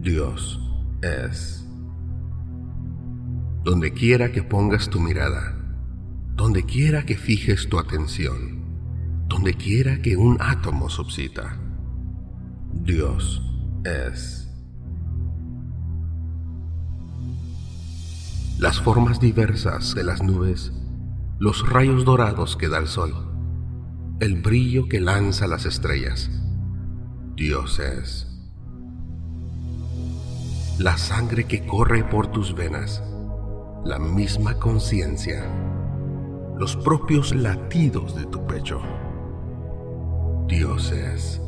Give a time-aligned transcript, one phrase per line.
[0.00, 0.60] Dios
[1.02, 1.66] es.
[3.64, 5.56] Donde quiera que pongas tu mirada,
[6.34, 8.64] donde quiera que fijes tu atención,
[9.26, 11.58] donde quiera que un átomo subsista,
[12.72, 13.42] Dios
[13.84, 14.48] es.
[18.58, 20.72] Las formas diversas de las nubes,
[21.38, 23.12] los rayos dorados que da el sol,
[24.20, 26.30] el brillo que lanza las estrellas,
[27.34, 28.35] Dios es.
[30.78, 33.02] La sangre que corre por tus venas,
[33.82, 35.42] la misma conciencia,
[36.58, 38.82] los propios latidos de tu pecho,
[40.46, 41.40] Dios es.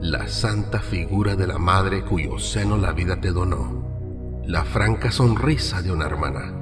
[0.00, 5.82] La santa figura de la madre cuyo seno la vida te donó, la franca sonrisa
[5.82, 6.54] de una hermana,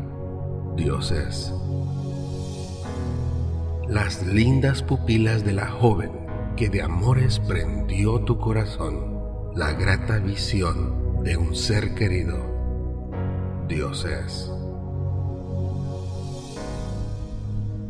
[0.74, 1.52] Dios es.
[3.86, 6.10] Las lindas pupilas de la joven
[6.56, 9.15] que de amores prendió tu corazón
[9.56, 12.36] la grata visión de un ser querido.
[13.66, 14.50] Dios es.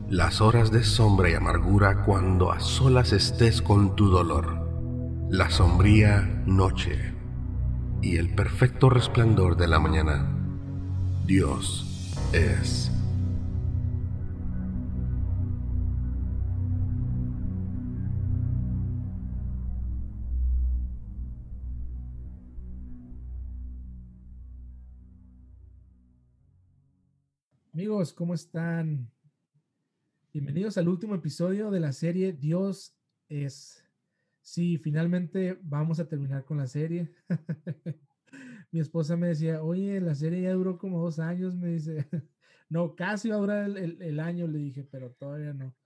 [0.08, 6.20] Las horas de sombra y amargura cuando a solas estés con tu dolor, la sombría
[6.46, 7.12] noche
[8.00, 10.24] y el perfecto resplandor de la mañana.
[11.26, 12.92] Dios es.
[27.76, 29.12] Amigos, ¿cómo están?
[30.32, 32.96] Bienvenidos al último episodio de la serie Dios
[33.28, 33.84] es.
[34.40, 37.14] Sí, finalmente vamos a terminar con la serie.
[38.72, 42.08] Mi esposa me decía, oye, la serie ya duró como dos años, me dice.
[42.70, 45.76] no, casi va a durar el, año, le dije, pero todavía no.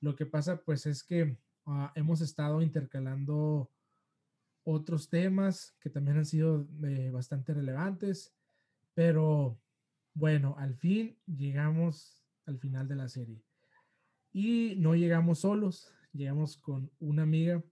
[0.00, 3.70] Lo que pasa, pues, es que ah, hemos estado intercalando
[4.64, 8.34] otros temas que también han sido eh, bastante relevantes,
[8.94, 9.60] pero
[10.16, 13.44] bueno, al fin llegamos al final de la serie.
[14.32, 17.62] Y no llegamos solos, llegamos con una amiga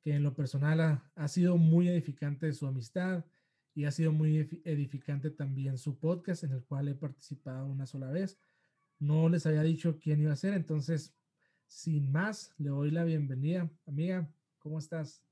[0.00, 3.26] que en lo personal ha, sido muy edificante su amistad
[3.74, 8.10] y ha sido muy edificante también su podcast en el cual he participado una sola
[8.10, 8.38] vez.
[8.98, 11.14] No les había dicho quién iba a ser, entonces,
[11.66, 13.70] sin más, le doy la bienvenida.
[13.84, 15.25] Amiga, ¿cómo estás?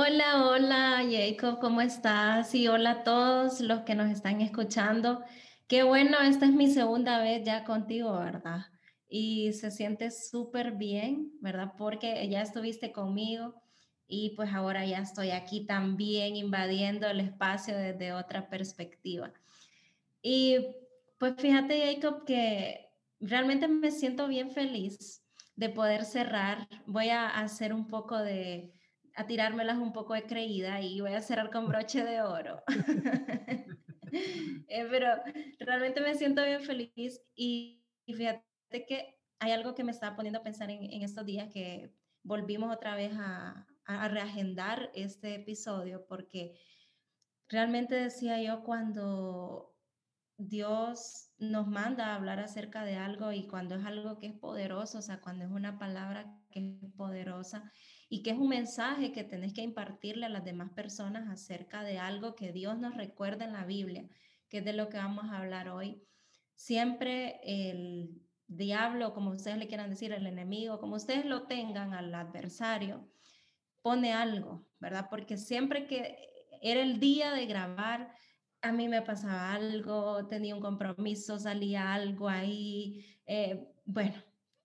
[0.00, 2.54] Hola, hola Jacob, ¿cómo estás?
[2.54, 5.24] Y hola a todos los que nos están escuchando.
[5.66, 8.66] Qué bueno, esta es mi segunda vez ya contigo, ¿verdad?
[9.08, 11.72] Y se siente súper bien, ¿verdad?
[11.76, 13.60] Porque ya estuviste conmigo
[14.06, 19.32] y pues ahora ya estoy aquí también invadiendo el espacio desde otra perspectiva.
[20.22, 20.58] Y
[21.18, 22.86] pues fíjate, Jacob, que
[23.18, 25.24] realmente me siento bien feliz
[25.56, 26.68] de poder cerrar.
[26.86, 28.77] Voy a hacer un poco de
[29.18, 32.62] a tirármelas un poco de creída y voy a cerrar con broche de oro.
[34.10, 35.08] Eh, pero
[35.58, 40.42] realmente me siento bien feliz y, fíjate que hay algo que me está poniendo a
[40.42, 41.92] pensar en, estos días que
[42.22, 46.58] volvimos otra vez a, a reagendar este episodio porque
[47.50, 49.76] realmente decía yo cuando
[50.38, 55.00] Dios nos manda a hablar acerca de algo y cuando es algo que es poderoso,
[55.00, 57.70] o sea, cuando es una palabra que es poderosa,
[58.08, 61.98] y que es un mensaje que tenés que impartirle a las demás personas acerca de
[61.98, 64.08] algo que Dios nos recuerda en la Biblia,
[64.48, 66.02] que es de lo que vamos a hablar hoy.
[66.54, 72.14] Siempre el diablo, como ustedes le quieran decir, el enemigo, como ustedes lo tengan al
[72.14, 73.10] adversario,
[73.82, 75.08] pone algo, ¿verdad?
[75.10, 76.16] Porque siempre que
[76.62, 78.14] era el día de grabar,
[78.62, 84.14] a mí me pasaba algo, tenía un compromiso, salía algo ahí, eh, bueno,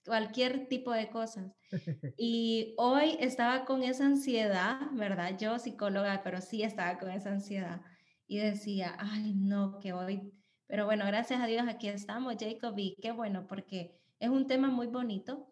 [0.06, 1.52] cualquier tipo de cosas.
[2.18, 5.38] Y hoy estaba con esa ansiedad, ¿verdad?
[5.40, 7.82] Yo psicóloga, pero sí estaba con esa ansiedad
[8.28, 10.32] y decía, ay, no, que hoy,
[10.68, 14.70] pero bueno, gracias a Dios aquí estamos, Jacob, y qué bueno, porque es un tema
[14.70, 15.52] muy bonito.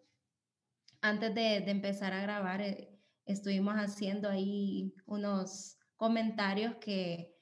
[1.00, 2.88] Antes de, empezar a grabar, eh,
[3.26, 7.34] estuvimos haciendo ahí unos comentarios que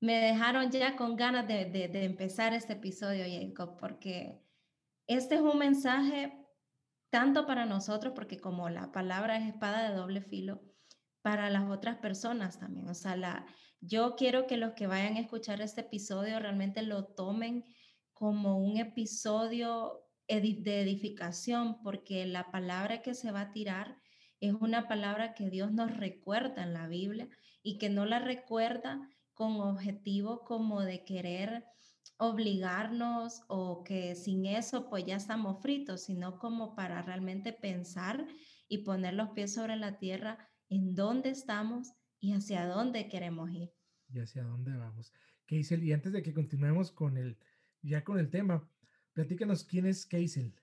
[0.00, 4.40] me dejaron ya con ganas de, de empezar este episodio, Jacob, porque
[5.06, 6.39] este es un mensaje
[7.10, 10.62] tanto para nosotros, porque como la palabra es espada de doble filo,
[11.22, 12.88] para las otras personas también.
[12.88, 13.46] O sea, la,
[13.80, 17.64] yo quiero que los que vayan a escuchar este episodio realmente lo tomen
[18.12, 23.98] como un episodio de edificación, porque la palabra que se va a tirar
[24.38, 27.28] es una palabra que Dios nos recuerda en la Biblia
[27.62, 29.00] y que no la recuerda
[29.34, 31.64] con objetivo como de querer
[32.20, 38.26] obligarnos o que sin eso pues ya estamos fritos, sino como para realmente pensar
[38.68, 43.72] y poner los pies sobre la tierra en dónde estamos y hacia dónde queremos ir.
[44.12, 45.14] Y hacia dónde vamos.
[45.46, 47.38] Keisel, y antes de que continuemos con el,
[47.80, 48.68] ya con el tema,
[49.14, 50.54] platícanos quién es Keisel.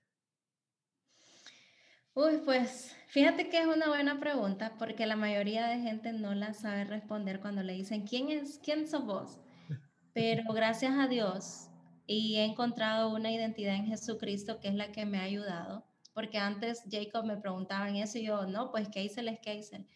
[2.14, 6.54] Uy, pues fíjate que es una buena pregunta porque la mayoría de gente no la
[6.54, 9.40] sabe responder cuando le dicen, ¿quién es, quién sos vos?
[10.12, 11.68] Pero gracias a Dios
[12.06, 16.38] y he encontrado una identidad en Jesucristo que es la que me ha ayudado, porque
[16.38, 19.86] antes Jacob me preguntaba en eso y yo, no, pues Keisel es Keisel.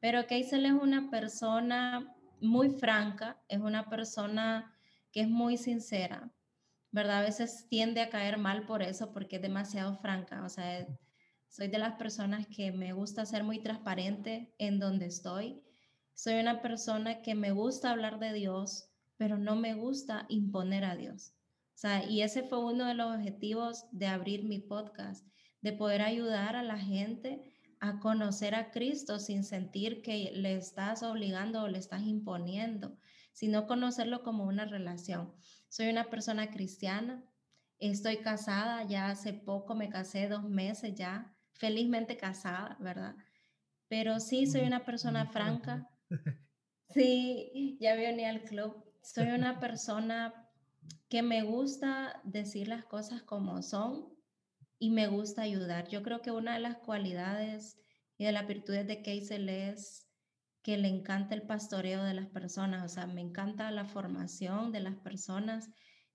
[0.00, 4.74] Pero Keisel es una persona muy franca, es una persona
[5.12, 6.32] que es muy sincera,
[6.90, 7.18] ¿verdad?
[7.18, 10.86] A veces tiende a caer mal por eso, porque es demasiado franca, o sea,
[11.48, 15.60] soy de las personas que me gusta ser muy transparente en donde estoy.
[16.14, 18.89] Soy una persona que me gusta hablar de Dios,
[19.20, 21.34] pero no me gusta imponer a Dios.
[21.74, 25.26] O sea, y ese fue uno de los objetivos de abrir mi podcast,
[25.60, 27.42] de poder ayudar a la gente
[27.80, 32.96] a conocer a Cristo sin sentir que le estás obligando o le estás imponiendo,
[33.34, 35.34] sino conocerlo como una relación.
[35.68, 37.22] Soy una persona cristiana,
[37.78, 43.16] estoy casada, ya hace poco me casé, dos meses ya, felizmente casada, ¿verdad?
[43.86, 45.90] Pero sí soy una persona franca.
[46.92, 48.89] Sí, ya me uní al club.
[49.02, 50.48] Soy una persona
[51.08, 54.14] que me gusta decir las cosas como son
[54.78, 55.88] y me gusta ayudar.
[55.88, 57.78] Yo creo que una de las cualidades
[58.16, 60.06] y de las virtudes de Keisel es
[60.62, 64.80] que le encanta el pastoreo de las personas, o sea, me encanta la formación de
[64.80, 65.70] las personas.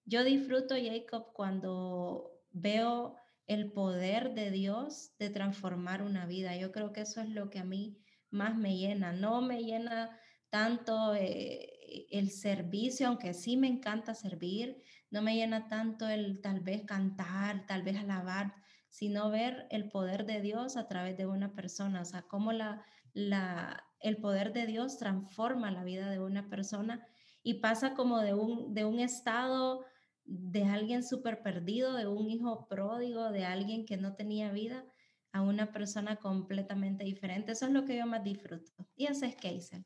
[0.06, 3.16] Yo disfruto, Jacob, cuando veo
[3.48, 6.56] el poder de Dios de transformar una vida.
[6.56, 7.98] Yo creo que eso es lo que a mí
[8.30, 9.14] más me llena.
[9.14, 10.18] No me llena
[10.50, 11.75] tanto eh,
[12.12, 14.82] el servicio, aunque sí me encanta servir,
[15.12, 18.54] no me llena tanto el tal vez cantar, tal vez alabar,
[18.90, 22.84] sino ver el poder de Dios a través de una persona, o sea, cómo la,
[23.14, 27.06] la, el poder de Dios transforma la vida de una persona
[27.44, 29.86] y pasa como de un, de un estado
[30.26, 34.86] de alguien súper perdido, de un hijo pródigo, de alguien que no tenía vida,
[35.32, 37.52] a una persona completamente diferente.
[37.52, 38.72] Eso es lo que yo más disfruto.
[38.96, 39.86] Y ese es Keisel.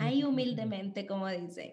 [0.00, 1.72] Ahí humildemente, como dicen.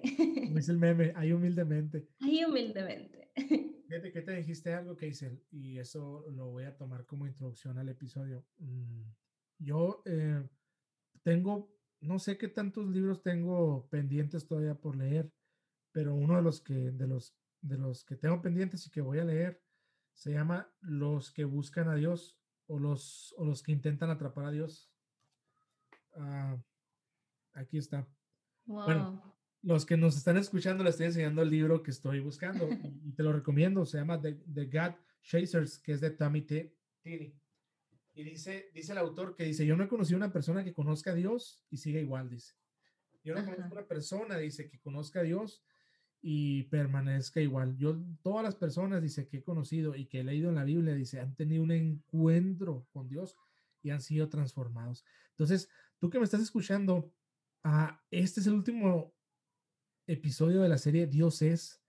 [0.55, 2.07] Es el meme, ahí humildemente.
[2.19, 3.31] Ahí humildemente.
[3.87, 7.87] Fíjate que te dijiste algo, Keisel, y eso lo voy a tomar como introducción al
[7.87, 8.45] episodio.
[8.57, 9.03] Mm,
[9.59, 10.43] yo eh,
[11.23, 15.31] tengo, no sé qué tantos libros tengo pendientes todavía por leer,
[15.93, 19.19] pero uno de los que, de los, de los que tengo pendientes y que voy
[19.19, 19.63] a leer
[20.13, 22.37] se llama Los que buscan a Dios
[22.67, 24.91] o los, o los que intentan atrapar a Dios.
[26.13, 26.57] Ah,
[27.53, 28.07] aquí está.
[28.67, 32.69] Bueno, los que nos están escuchando les estoy enseñando el libro que estoy buscando
[33.03, 33.85] y, te lo recomiendo.
[33.85, 37.33] Se llama The, The God Chasers, que es de Tommy Tini.
[38.13, 41.11] Y dice, dice el autor que dice, yo no he conocido una persona que conozca
[41.11, 42.55] a Dios y siga igual, dice.
[43.23, 45.63] Yo no conozco una persona, dice, que conozca a Dios
[46.21, 47.77] y permanezca igual.
[47.77, 50.95] Yo, todas las personas, dice, que he conocido y que he leído en la Biblia,
[50.95, 53.35] dice, han tenido un encuentro con Dios
[53.83, 55.05] y han sido transformados.
[55.31, 57.13] Entonces, tú que me estás escuchando,
[57.63, 59.13] ah, este es el último
[60.07, 61.81] episodio de la serie Dios es.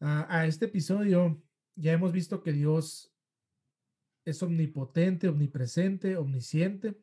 [0.00, 1.42] Ah, a este episodio
[1.74, 3.12] ya hemos visto que Dios
[4.24, 7.00] es omnipotente, omnipresente, omnisciente.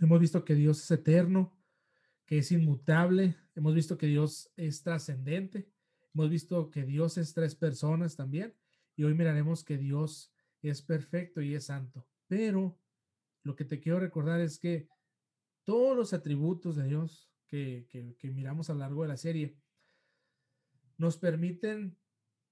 [0.00, 1.56] Hemos visto que Dios es eterno,
[2.26, 3.36] que es inmutable.
[3.54, 5.70] Hemos visto que Dios es trascendente.
[6.12, 8.54] Hemos visto que Dios es tres personas también.
[8.96, 12.06] Y hoy miraremos que Dios es perfecto y es santo.
[12.26, 12.78] Pero
[13.42, 14.88] lo que te quiero recordar es que
[15.66, 19.58] todos los atributos de Dios que, que, miramos a lo largo de la serie
[20.96, 21.98] nos permiten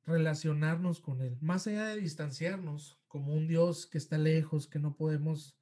[0.05, 4.97] relacionarnos con Él, más allá de distanciarnos como un Dios que está lejos, que no
[4.97, 5.57] podemos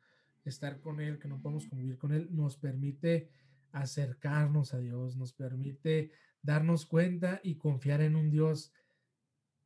[0.44, 3.30] estar con Él, que no podemos convivir con Él, nos permite
[3.70, 8.72] acercarnos a Dios, nos permite darnos cuenta y confiar en un Dios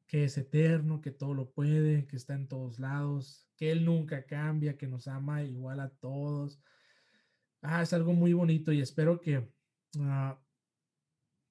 [0.06, 4.26] que es eterno, que todo lo puede, que está en todos lados, que Él nunca
[4.26, 6.60] cambia, que nos ama igual a todos.
[7.66, 10.34] Ah, es algo muy bonito y espero que uh,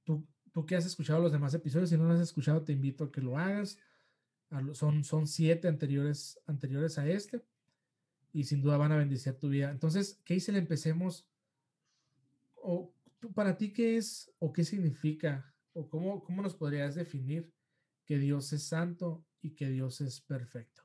[0.03, 3.05] tú, tú que has escuchado los demás episodios, si no los has escuchado, te invito
[3.05, 3.77] a que lo hagas.
[4.73, 7.43] Son, son siete anteriores, anteriores a este
[8.31, 9.71] y sin duda van a bendecir tu vida.
[9.71, 10.55] Entonces, ¿qué hice?
[10.57, 11.27] Empecemos
[12.55, 12.93] o
[13.33, 17.51] para ti qué es o qué significa o cómo, cómo nos podrías definir
[18.05, 20.83] que Dios es santo y que Dios es perfecto?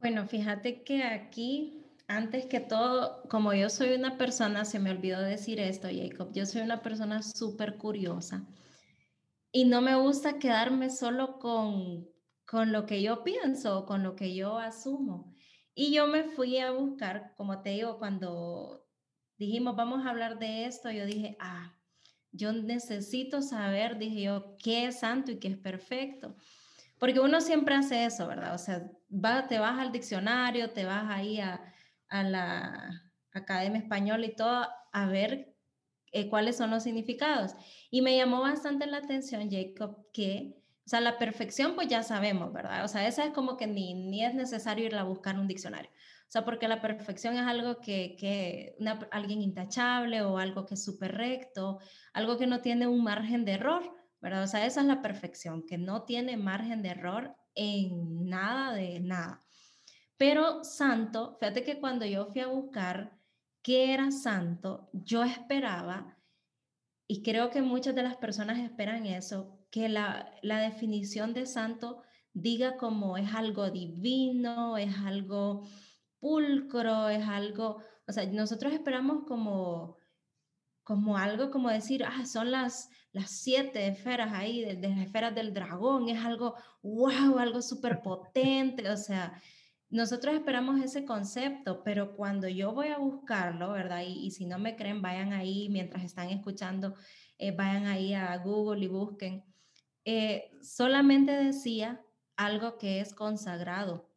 [0.00, 1.84] Bueno, fíjate que aquí,
[2.16, 6.46] antes que todo, como yo soy una persona, se me olvidó decir esto, Jacob, yo
[6.46, 8.46] soy una persona súper curiosa
[9.50, 12.08] y no me gusta quedarme solo con,
[12.46, 15.34] con lo que yo pienso, con lo que yo asumo.
[15.74, 18.86] Y yo me fui a buscar, como te digo, cuando
[19.38, 21.74] dijimos, vamos a hablar de esto, yo dije, ah,
[22.30, 26.36] yo necesito saber, dije yo, qué es santo y qué es perfecto.
[26.98, 28.54] Porque uno siempre hace eso, ¿verdad?
[28.54, 31.71] O sea, va, te vas al diccionario, te vas ahí a,
[32.12, 33.02] a la
[33.32, 35.56] Academia Española y todo a ver
[36.12, 37.54] eh, cuáles son los significados.
[37.90, 42.52] Y me llamó bastante la atención, Jacob, que, o sea, la perfección, pues ya sabemos,
[42.52, 42.84] ¿verdad?
[42.84, 45.90] O sea, esa es como que ni, ni es necesario ir a buscar un diccionario.
[45.90, 48.76] O sea, porque la perfección es algo que, que
[49.10, 51.78] alguien intachable o algo que es súper recto,
[52.12, 53.82] algo que no tiene un margen de error,
[54.20, 54.42] ¿verdad?
[54.42, 59.00] O sea, esa es la perfección, que no tiene margen de error en nada de
[59.00, 59.40] nada.
[60.22, 63.18] Pero santo, fíjate que cuando yo fui a buscar
[63.60, 66.16] qué era santo, yo esperaba,
[67.08, 72.02] y creo que muchas de las personas esperan eso, que la, la definición de santo
[72.32, 75.66] diga como es algo divino, es algo
[76.20, 79.96] pulcro, es algo, o sea, nosotros esperamos como,
[80.84, 85.34] como algo como decir, ah, son las, las siete esferas ahí, de, de las esferas
[85.34, 89.42] del dragón, es algo, wow, algo súper potente, o sea,
[89.92, 94.02] nosotros esperamos ese concepto, pero cuando yo voy a buscarlo, ¿verdad?
[94.06, 96.94] Y, si no me creen, vayan ahí mientras están escuchando,
[97.36, 99.44] eh, vayan ahí a Google y busquen.
[100.06, 102.00] Eh, solamente decía
[102.36, 104.10] algo que es consagrado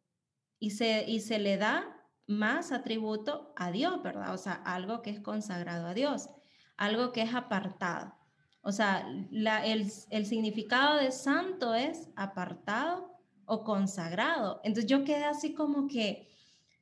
[0.60, 1.86] y se, y se le da
[2.26, 4.34] más atributo a Dios, ¿verdad?
[4.34, 6.30] O sea, algo que es consagrado a Dios,
[6.78, 8.16] algo que es apartado.
[8.62, 13.15] O sea, el, el significado de santo es apartado
[13.46, 14.62] o consagrado.
[14.64, 16.30] Entonces yo quedé así como que,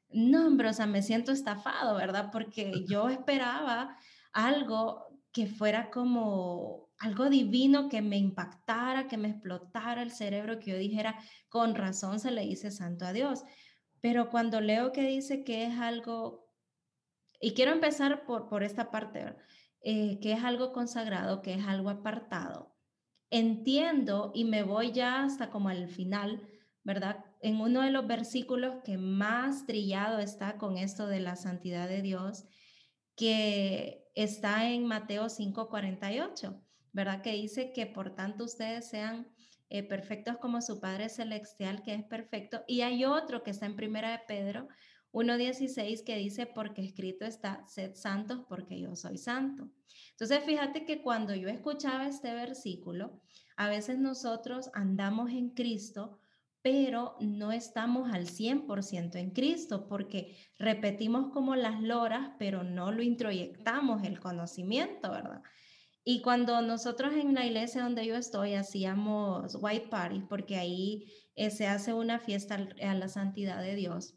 [0.09, 2.29] no, hombre, o sea, me siento estafado, ¿verdad?
[2.31, 3.97] Porque yo esperaba
[4.31, 10.71] algo que fuera como algo divino que me impactara, que me explotara el cerebro, que
[10.71, 13.43] yo dijera, con razón se le dice santo a Dios.
[13.99, 16.47] Pero cuando leo que dice que es algo,
[17.41, 19.35] y quiero empezar por, por esta parte,
[19.81, 22.73] eh, que es algo consagrado, que es algo apartado,
[23.29, 26.47] entiendo y me voy ya hasta como al final
[26.83, 27.23] ¿verdad?
[27.41, 32.01] En uno de los versículos que más trillado está con esto de la santidad de
[32.01, 32.45] Dios,
[33.15, 36.61] que está en Mateo 5:48,
[36.91, 37.21] ¿verdad?
[37.21, 39.27] Que dice que por tanto ustedes sean
[39.69, 42.63] eh, perfectos como su Padre Celestial, que es perfecto.
[42.67, 44.67] Y hay otro que está en Primera de Pedro
[45.13, 49.69] 1.16 que dice, porque escrito está, sed santos porque yo soy santo.
[50.11, 53.21] Entonces, fíjate que cuando yo escuchaba este versículo,
[53.55, 56.19] a veces nosotros andamos en Cristo,
[56.63, 63.03] pero no estamos al 100% en Cristo porque repetimos como las loras, pero no lo
[63.03, 65.43] introyectamos el conocimiento, ¿verdad?
[66.05, 71.51] Y cuando nosotros en la iglesia donde yo estoy hacíamos white party, porque ahí eh,
[71.51, 74.15] se hace una fiesta a la santidad de Dios.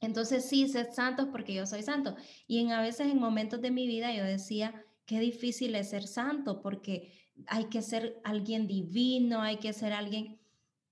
[0.00, 2.16] Entonces sí, sed santos porque yo soy santo.
[2.46, 6.06] Y en, a veces en momentos de mi vida yo decía, qué difícil es ser
[6.06, 7.12] santo porque
[7.46, 10.39] hay que ser alguien divino, hay que ser alguien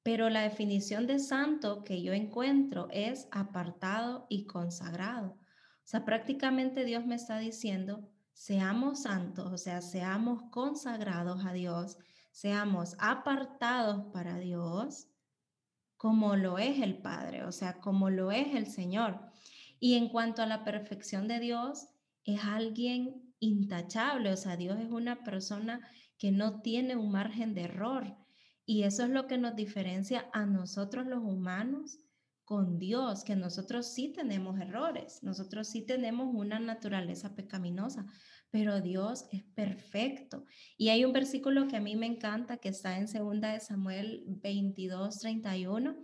[0.03, 5.37] pero la definición de santo que yo encuentro es apartado y consagrado.
[5.89, 11.99] O sea, prácticamente Dios me está diciendo, seamos santos, o sea, seamos consagrados a Dios,
[12.31, 15.09] seamos apartados para Dios,
[15.97, 19.21] como lo es el Padre, o sea, como lo es el Señor.
[19.81, 21.89] Y en cuanto a la perfección de Dios,
[22.25, 25.81] es alguien intachable, o sea, Dios es una persona
[26.19, 28.17] que no tiene un margen de error.
[28.71, 32.01] Y eso es lo que nos diferencia a nosotros los humanos
[32.45, 38.05] con Dios, que nosotros sí tenemos errores, nosotros sí tenemos una naturaleza pecaminosa,
[38.51, 40.45] pero Dios es perfecto.
[40.77, 44.25] Y hay un versículo que a mí me encanta que está en 2 de Samuel
[44.27, 45.97] 22, 31,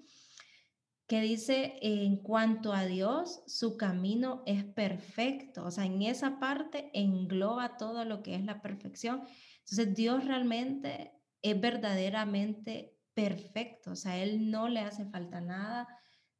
[1.06, 5.66] que dice, en cuanto a Dios, su camino es perfecto.
[5.66, 9.22] O sea, en esa parte engloba todo lo que es la perfección.
[9.58, 11.12] Entonces, Dios realmente
[11.44, 15.86] es verdaderamente perfecto, o sea, Él no le hace falta nada.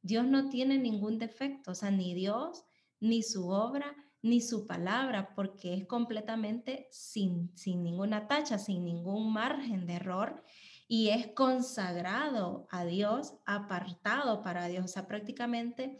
[0.01, 2.65] Dios no tiene ningún defecto, o sea, ni Dios,
[2.99, 9.31] ni su obra, ni su palabra, porque es completamente sin, sin ninguna tacha, sin ningún
[9.31, 10.43] margen de error
[10.87, 15.99] y es consagrado a Dios, apartado para Dios, o sea, prácticamente,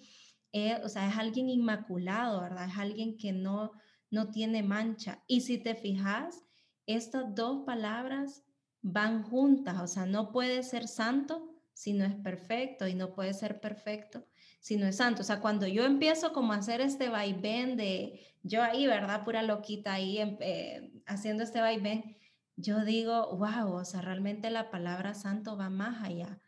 [0.52, 2.70] eh, o sea, es alguien inmaculado, ¿verdad?
[2.70, 3.72] Es alguien que no,
[4.10, 5.24] no tiene mancha.
[5.28, 6.44] Y si te fijas,
[6.88, 8.44] estas dos palabras
[8.88, 13.34] van juntas, o sea, no puede ser santo si no es perfecto y no puede
[13.34, 14.28] ser perfecto
[14.60, 15.22] si no es santo.
[15.22, 19.24] O sea, cuando yo empiezo como a hacer este vaivén de, yo ahí, ¿verdad?
[19.24, 22.16] Pura loquita ahí eh, haciendo este vaivén,
[22.58, 26.40] yo digo, wow, o sea, realmente la palabra santo va más allá.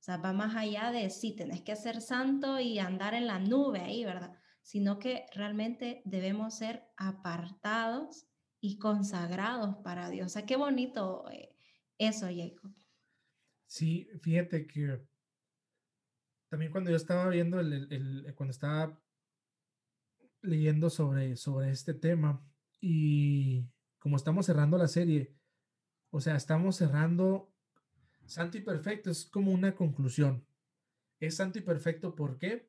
[0.00, 3.38] O sea, va más allá de sí, tenés que ser santo y andar en la
[3.38, 4.32] nube ahí, ¿verdad?
[4.62, 8.26] Sino que realmente debemos ser apartados
[8.60, 10.26] y consagrados para Dios.
[10.26, 11.52] O sea, qué bonito eh,
[12.06, 12.72] eso, Jacob.
[13.66, 15.00] Sí, fíjate que
[16.48, 19.00] también cuando yo estaba viendo, el, cuando estaba
[20.42, 22.44] leyendo sobre, sobre este tema
[22.80, 23.64] y
[23.98, 25.34] como estamos cerrando la serie,
[26.10, 27.52] o sea, estamos cerrando
[28.26, 30.46] Santo y perfecto es como una conclusión.
[31.20, 32.68] Es santo y perfecto, ¿por qué?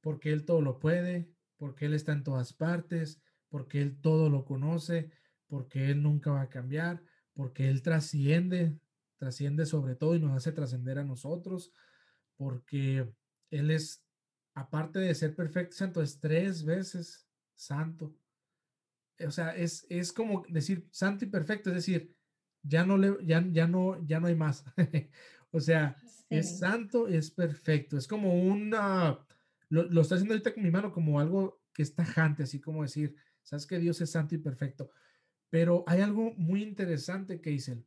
[0.00, 4.44] Porque Él todo lo puede, porque Él está en todas partes, porque Él todo lo
[4.44, 5.10] conoce,
[5.46, 7.02] porque Él nunca va a cambiar,
[7.36, 8.80] porque Él trasciende,
[9.18, 11.70] trasciende sobre todo y nos hace trascender a nosotros,
[12.36, 13.06] porque
[13.50, 14.02] Él es,
[14.54, 18.16] aparte de ser perfecto santo, es tres veces santo.
[19.24, 22.14] O sea, es, es como decir santo y perfecto, es decir,
[22.62, 24.64] ya no le, ya, ya no, ya no hay más.
[25.50, 25.96] o sea,
[26.30, 27.98] es santo, es perfecto.
[27.98, 29.18] Es como una,
[29.68, 32.82] lo, lo está haciendo ahorita con mi mano como algo que es tajante, así como
[32.82, 34.90] decir, sabes que Dios es santo y perfecto.
[35.50, 37.86] Pero hay algo muy interesante que dicen.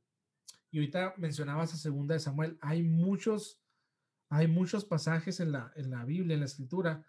[0.72, 3.62] Y ahorita mencionabas a segunda de Samuel, hay muchos,
[4.30, 7.04] hay muchos pasajes en la, en la Biblia, en la escritura,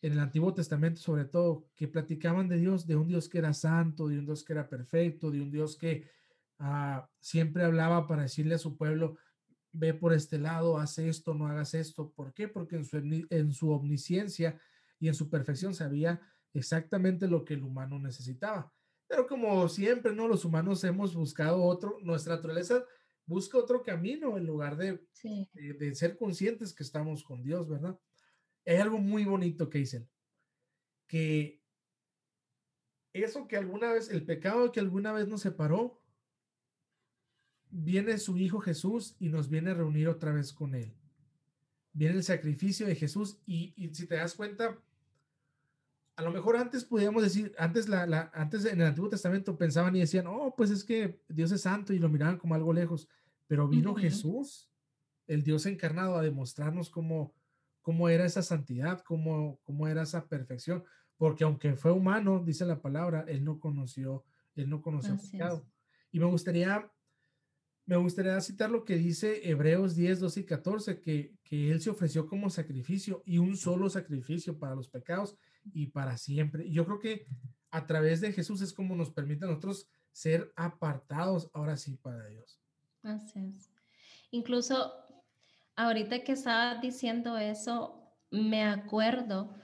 [0.00, 3.54] en el Antiguo Testamento sobre todo, que platicaban de Dios, de un Dios que era
[3.54, 6.10] santo, de un Dios que era perfecto, de un Dios que
[6.64, 9.16] Ah, siempre hablaba para decirle a su pueblo,
[9.72, 12.12] ve por este lado, haz esto, no hagas esto.
[12.12, 12.46] ¿Por qué?
[12.46, 14.60] Porque en su, en su omnisciencia
[15.00, 16.20] y en su perfección sabía
[16.54, 18.72] exactamente lo que el humano necesitaba.
[19.12, 20.26] Pero como siempre, ¿no?
[20.26, 22.82] Los humanos hemos buscado otro, nuestra naturaleza
[23.26, 25.06] busca otro camino en lugar de,
[25.52, 28.00] de, ser conscientes que estamos con Dios, ¿verdad?
[28.64, 30.08] Hay algo muy bonito que dicen,
[31.06, 31.62] que
[33.12, 36.02] eso que alguna vez, el pecado que alguna vez nos separó,
[37.68, 40.96] viene su Hijo Jesús y nos viene a reunir otra vez con Él.
[41.92, 44.82] Viene el sacrificio de Jesús y, si te das cuenta,
[46.16, 50.00] a lo mejor antes podíamos decir, antes, la, antes en el Antiguo Testamento pensaban y
[50.00, 53.08] decían, oh, pues es que Dios es santo y lo miraban como algo lejos,
[53.46, 54.70] pero vino Jesús,
[55.26, 57.34] el Dios encarnado, a demostrarnos cómo,
[57.80, 60.84] cómo era esa santidad, cómo, cómo era esa perfección,
[61.16, 65.66] porque aunque fue humano, dice la palabra, él no conoció, él no conoció pecado.
[66.10, 66.90] Y me gustaría
[67.84, 71.90] me gustaría citar lo que dice Hebreos 10, 12 y 14, que, que Él se
[71.90, 75.36] ofreció como sacrificio y un solo sacrificio para los pecados
[75.72, 76.70] y para siempre.
[76.70, 77.26] Yo creo que
[77.70, 82.26] a través de Jesús es como nos permite a nosotros ser apartados ahora sí para
[82.26, 82.60] Dios.
[83.02, 83.70] Así es.
[84.30, 84.92] Incluso
[85.76, 89.54] ahorita que estaba diciendo eso, me acuerdo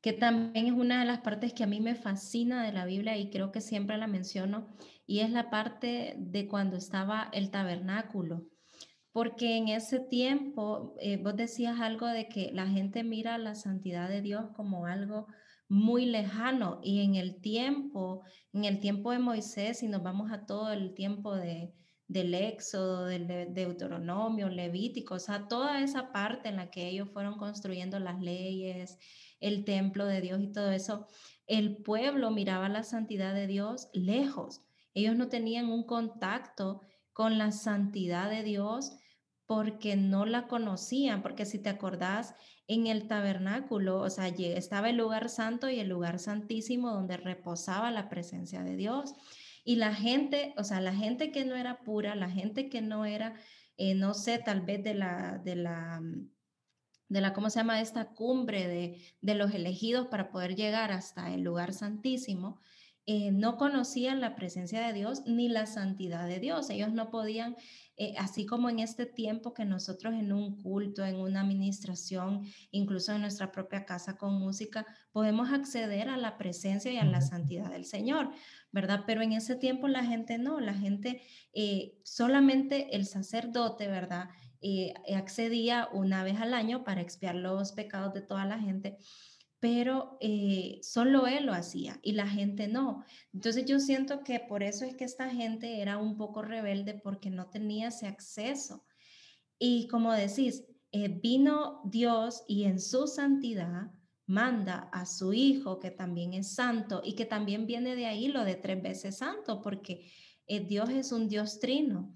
[0.00, 3.16] que también es una de las partes que a mí me fascina de la Biblia
[3.16, 4.74] y creo que siempre la menciono,
[5.06, 8.46] y es la parte de cuando estaba el tabernáculo.
[9.12, 14.08] Porque en ese tiempo, eh, vos decías algo de que la gente mira la santidad
[14.08, 15.26] de Dios como algo
[15.68, 20.46] muy lejano y en el tiempo, en el tiempo de Moisés, y nos vamos a
[20.46, 21.72] todo el tiempo de,
[22.08, 27.38] del Éxodo, del Deuteronomio, Levítico, o sea, toda esa parte en la que ellos fueron
[27.38, 28.98] construyendo las leyes,
[29.38, 31.06] el templo de Dios y todo eso,
[31.46, 34.62] el pueblo miraba la santidad de Dios lejos.
[34.92, 36.80] Ellos no tenían un contacto
[37.12, 38.96] con la santidad de Dios
[39.46, 42.34] porque no la conocían, porque si te acordás,
[42.68, 47.90] en el tabernáculo, o sea, estaba el lugar santo y el lugar santísimo donde reposaba
[47.90, 49.12] la presencia de Dios.
[49.64, 53.06] Y la gente, o sea, la gente que no era pura, la gente que no
[53.06, 53.34] era,
[53.76, 56.00] eh, no sé, tal vez de la, de la,
[57.08, 57.80] de la, ¿cómo se llama?
[57.80, 62.60] Esta cumbre de, de los elegidos para poder llegar hasta el lugar santísimo,
[63.12, 66.70] eh, no conocían la presencia de Dios ni la santidad de Dios.
[66.70, 67.56] Ellos no podían,
[67.96, 73.12] eh, así como en este tiempo que nosotros en un culto, en una administración, incluso
[73.12, 77.72] en nuestra propia casa con música, podemos acceder a la presencia y a la santidad
[77.72, 78.30] del Señor,
[78.70, 79.00] ¿verdad?
[79.08, 81.20] Pero en ese tiempo la gente no, la gente
[81.52, 84.28] eh, solamente el sacerdote, ¿verdad?
[85.16, 88.98] accedía una vez al año para expiar los pecados de toda la gente
[89.60, 93.04] pero eh, solo él lo hacía y la gente no.
[93.32, 97.28] Entonces yo siento que por eso es que esta gente era un poco rebelde porque
[97.30, 98.86] no tenía ese acceso.
[99.58, 103.92] Y como decís, eh, vino Dios y en su santidad
[104.26, 108.44] manda a su hijo que también es santo y que también viene de ahí lo
[108.44, 110.10] de tres veces santo porque
[110.46, 112.14] eh, Dios es un Dios trino.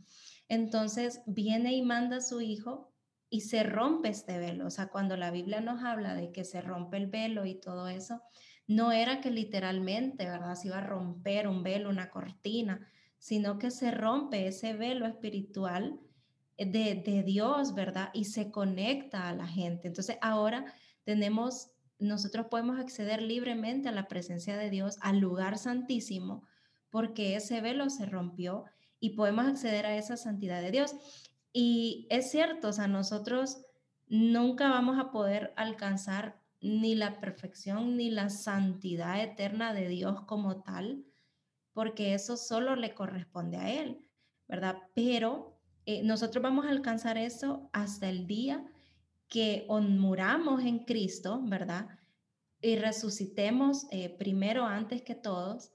[0.49, 2.94] Entonces viene y manda a su hijo
[3.35, 4.65] y se rompe este velo.
[4.65, 7.89] O sea, cuando la Biblia nos habla de que se rompe el velo y todo
[7.89, 8.23] eso,
[8.69, 10.55] no era que literalmente, ¿verdad?
[10.55, 12.87] Se iba a romper un velo, una cortina,
[13.19, 15.99] sino que se rompe ese velo espiritual
[16.57, 18.11] de, de Dios, ¿verdad?
[18.15, 19.89] Y se conecta a la gente.
[19.89, 26.45] Entonces ahora tenemos, nosotros podemos acceder libremente a la presencia de Dios, al lugar santísimo,
[26.89, 28.65] porque ese velo se rompió
[29.01, 30.95] y podemos acceder a esa santidad de Dios.
[31.57, 33.65] Y es cierto, o sea, nosotros
[34.09, 40.65] nunca vamos a poder alcanzar ni la perfección ni la santidad eterna de Dios como
[40.65, 41.05] tal,
[41.73, 44.01] porque eso solo le corresponde a Él,
[44.49, 44.79] ¿verdad?
[44.95, 48.67] Pero eh, nosotros vamos a alcanzar eso hasta el día
[49.29, 51.87] que muramos en Cristo, ¿verdad?
[52.61, 55.73] Y resucitemos eh, primero antes que todos,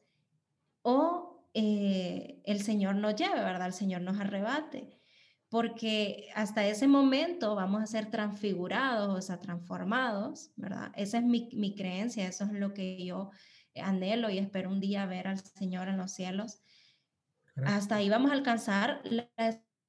[0.82, 3.68] o eh, el Señor nos lleve, ¿verdad?
[3.68, 4.99] El Señor nos arrebate
[5.50, 10.92] porque hasta ese momento vamos a ser transfigurados, o sea, transformados, ¿verdad?
[10.96, 13.32] Esa es mi, mi, creencia, eso es lo que yo
[13.76, 16.62] anhelo y espero un día ver al Señor en los cielos.
[17.66, 19.30] Hasta ahí vamos a alcanzar la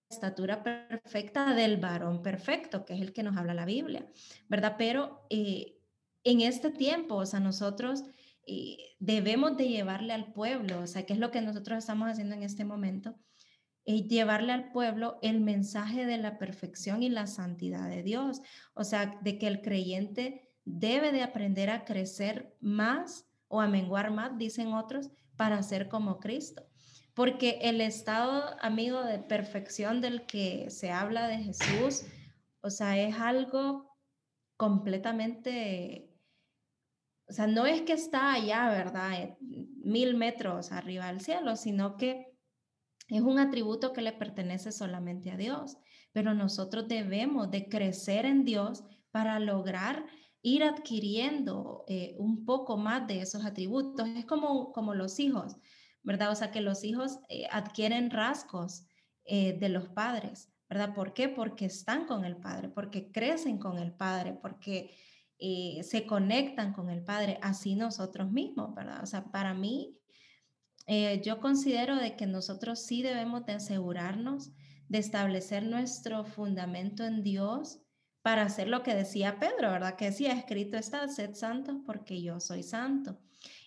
[0.09, 4.07] estatura perfecta del varón perfecto, que es el que nos habla la Biblia,
[4.49, 4.75] ¿verdad?
[4.77, 5.79] Pero eh,
[6.25, 8.05] en este tiempo, o sea, nosotros
[8.47, 12.35] eh, debemos de llevarle al pueblo, o sea, ¿qué es lo que nosotros estamos haciendo
[12.35, 13.15] en este momento?
[13.91, 18.41] Y llevarle al pueblo el mensaje de la perfección y la santidad de Dios.
[18.75, 24.13] O sea, de que el creyente debe de aprender a crecer más o a menguar
[24.13, 26.67] más, dicen otros, para ser como Cristo.
[27.15, 32.05] Porque el estado, amigo, de perfección del que se habla de Jesús,
[32.61, 33.97] o sea, es algo
[34.57, 36.15] completamente,
[37.29, 39.37] o sea, no es que está allá, ¿verdad?
[39.41, 42.30] Mil metros arriba del cielo, sino que
[43.11, 45.77] es un atributo que le pertenece solamente a Dios,
[46.13, 50.07] pero nosotros debemos de crecer en Dios para lograr
[50.43, 54.09] ir adquiriendo eh, un poco más de esos atributos.
[54.09, 55.57] Es como, como los hijos,
[56.03, 56.31] ¿verdad?
[56.31, 58.87] O sea, que los hijos eh, adquieren rasgos
[59.25, 60.95] eh, de los padres, ¿verdad?
[60.95, 61.29] ¿Por qué?
[61.29, 64.97] Porque están con el Padre, porque crecen con el Padre, porque
[65.83, 69.03] se conectan con el Padre, así nosotros mismos, ¿verdad?
[69.03, 69.99] O sea, para mí
[70.93, 74.51] eh, yo considero de que nosotros sí debemos de asegurarnos
[74.89, 77.79] de establecer nuestro fundamento en Dios
[78.23, 79.95] para hacer lo que decía Pedro, ¿verdad?
[79.95, 83.21] Que decía, escrito está, sed santos porque yo soy santo.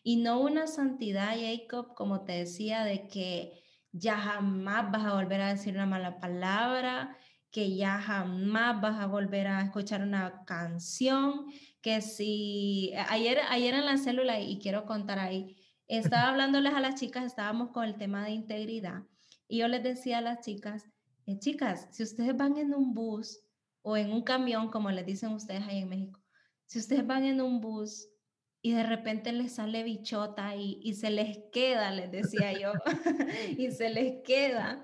[0.04, 5.40] Y no una santidad, Jacob, como te decía, de que ya jamás vas a volver
[5.40, 7.16] a decir una mala palabra,
[7.52, 11.46] que ya jamás vas a volver a escuchar una canción,
[11.82, 15.56] que si ayer, ayer en la célula, y quiero contar ahí,
[15.88, 19.04] estaba hablándoles a las chicas, estábamos con el tema de integridad
[19.48, 20.89] y yo les decía a las chicas,
[21.26, 23.41] eh, chicas, si ustedes van en un bus
[23.82, 26.19] o en un camión, como les dicen ustedes ahí en México,
[26.65, 28.10] si ustedes van en un bus
[28.62, 32.72] y de repente les sale bichota y, y se les queda, les decía yo,
[33.58, 34.82] y se les queda,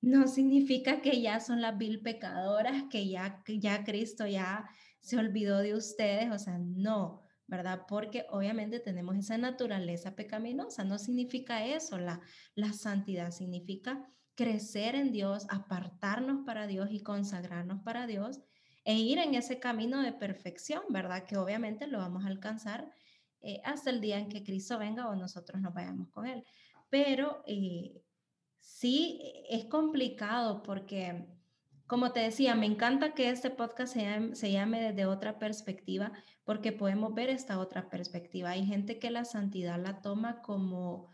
[0.00, 4.68] no significa que ya son las vil pecadoras, que ya, ya Cristo ya
[5.00, 7.82] se olvidó de ustedes, o sea, no ¿verdad?
[7.88, 10.84] Porque obviamente tenemos esa naturaleza pecaminosa.
[10.84, 12.20] No significa eso, la,
[12.54, 18.40] la santidad significa crecer en Dios, apartarnos para Dios y consagrarnos para Dios
[18.84, 21.24] e ir en ese camino de perfección, ¿verdad?
[21.24, 22.90] Que obviamente lo vamos a alcanzar
[23.40, 26.44] eh, hasta el día en que Cristo venga o nosotros nos vayamos con Él.
[26.88, 28.00] Pero eh,
[28.60, 31.26] sí es complicado porque
[31.90, 36.12] como te decía, me encanta que este podcast se llame, desde otra perspectiva
[36.44, 38.50] porque podemos ver esta otra perspectiva.
[38.50, 41.08] Hay gente que la santidad la toma como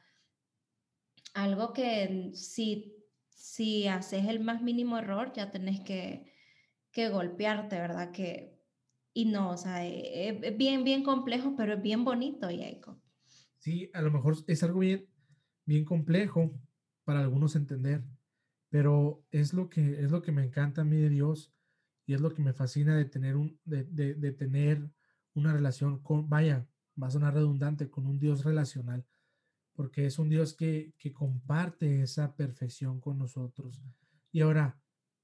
[1.32, 2.94] algo que si,
[3.30, 6.30] si haces el más mínimo error ya tenés que,
[6.92, 8.12] que golpearte, ¿verdad?
[8.12, 8.60] Que,
[9.14, 13.00] y no, o sea, e, e, es, bien, bien complejo, pero es bien bonito, Jacob.
[13.56, 15.08] Sí, a lo mejor es algo bien,
[15.64, 16.52] bien complejo
[17.04, 18.04] para algunos entender
[18.68, 21.52] pero es lo que, es lo que me encanta a mí de Dios
[22.06, 24.90] y es lo que me fascina de tener, un, de, de, tener
[25.34, 26.68] una relación con, vaya,
[27.00, 29.04] va a sonar redundante, con un Dios relacional,
[29.72, 33.82] porque es un Dios que, que comparte esa perfección con nosotros.
[34.30, 34.80] Y ahora,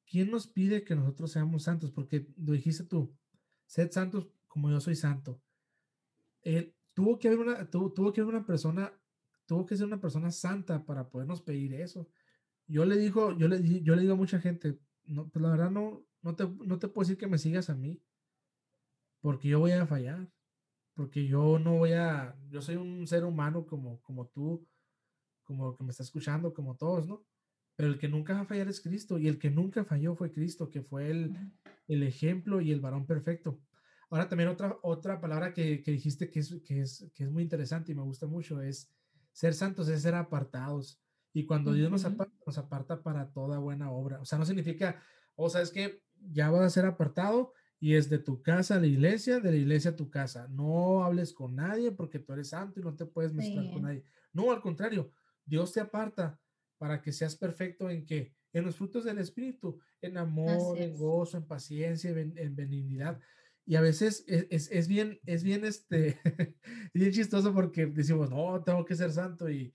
[0.07, 1.93] ¿quién nos pide que nosotros seamos santos?
[1.93, 3.15] Porque lo dijiste tú,
[3.67, 5.41] sed santos como yo soy santo.
[6.43, 8.93] Él, tuvo que haber una, tuvo, tuvo que haber una persona,
[9.47, 12.09] tuvo que ser una persona santa para podernos pedir eso
[12.73, 15.71] yo le digo, yo le, yo le digo a mucha gente, no, pues la verdad
[15.71, 18.03] no, no te, no te puedo decir que me sigas a mí,
[19.21, 20.27] porque yo voy a fallar,
[20.95, 24.67] porque yo no voy a, yo soy un ser humano como, como tú,
[25.45, 27.27] como que me está escuchando, como todos, ¿no?
[27.77, 30.33] Pero el que nunca va a fallar es Cristo, y el que nunca falló fue
[30.33, 31.37] Cristo, que fue el,
[31.89, 33.61] el ejemplo y el varón perfecto.
[34.09, 37.43] Ahora también otra, otra palabra que, que dijiste que es, que, es, que es muy
[37.43, 38.91] interesante y me gusta mucho es
[39.33, 40.99] ser santos, es ser apartados.
[41.33, 44.21] Y cuando Dios nos aparta, nos aparta para toda buena obra.
[44.21, 45.03] O sea, no significa,
[45.35, 48.81] o sea, es que ya vas a ser apartado y es de tu casa a
[48.81, 50.47] la iglesia, de la iglesia a tu casa.
[50.49, 54.05] No hables con nadie porque tú eres santo y no te puedes mezclar con nadie.
[54.33, 55.13] No, al contrario,
[55.45, 56.41] Dios te aparta
[56.79, 61.37] para que seas perfecto en que en los frutos del espíritu, en amor, en gozo,
[61.37, 63.21] en paciencia, en, benignidad.
[63.65, 66.19] Y a veces es, es, bien, es bien, este,
[66.95, 69.73] bien chistoso porque decimos, no, tengo que ser santo y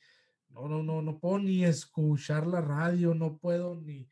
[0.61, 4.09] no, no, no, no puedo ni escuchar la radio, no puedo ni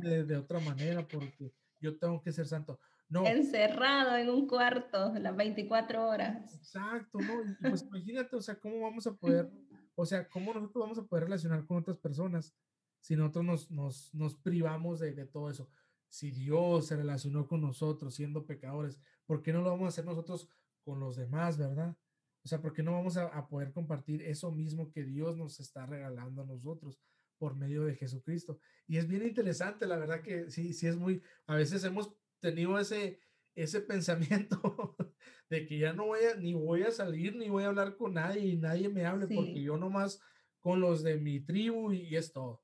[0.00, 2.78] de, de otra manera porque yo tengo que ser santo.
[3.10, 3.26] No.
[3.26, 6.54] Encerrado en un cuarto las 24 horas.
[6.54, 7.42] Exacto, ¿no?
[7.42, 9.50] Y pues imagínate, o sea, cómo vamos a poder,
[9.96, 12.54] o sea, cómo nosotros vamos a poder relacionar con otras personas
[13.00, 15.68] si nosotros nos, nos, nos privamos de, de, todo eso.
[16.06, 20.04] Si Dios se relacionó con nosotros siendo pecadores, ¿por qué no lo vamos a hacer
[20.04, 20.48] nosotros
[20.84, 21.96] con los demás, verdad?
[22.44, 25.60] O sea, ¿por qué no vamos a, a poder compartir eso mismo que Dios nos
[25.60, 26.98] está regalando a nosotros?
[27.40, 28.60] por medio de Jesucristo.
[28.86, 32.78] Y es bien interesante, la verdad que sí, sí es muy, a veces hemos tenido
[32.78, 33.18] ese,
[33.54, 34.94] ese pensamiento
[35.48, 38.14] de que ya no voy a, ni voy a salir, ni voy a hablar con
[38.14, 40.20] nadie, y nadie me hable, porque yo nomás
[40.60, 42.62] con los de mi tribu y, es todo.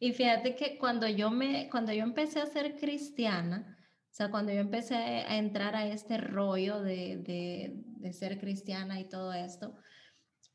[0.00, 3.78] Y fíjate que cuando yo me, cuando yo empecé a ser cristiana,
[4.10, 9.00] o sea, cuando yo empecé a entrar a este rollo de, de, de ser cristiana
[9.00, 9.76] y todo esto,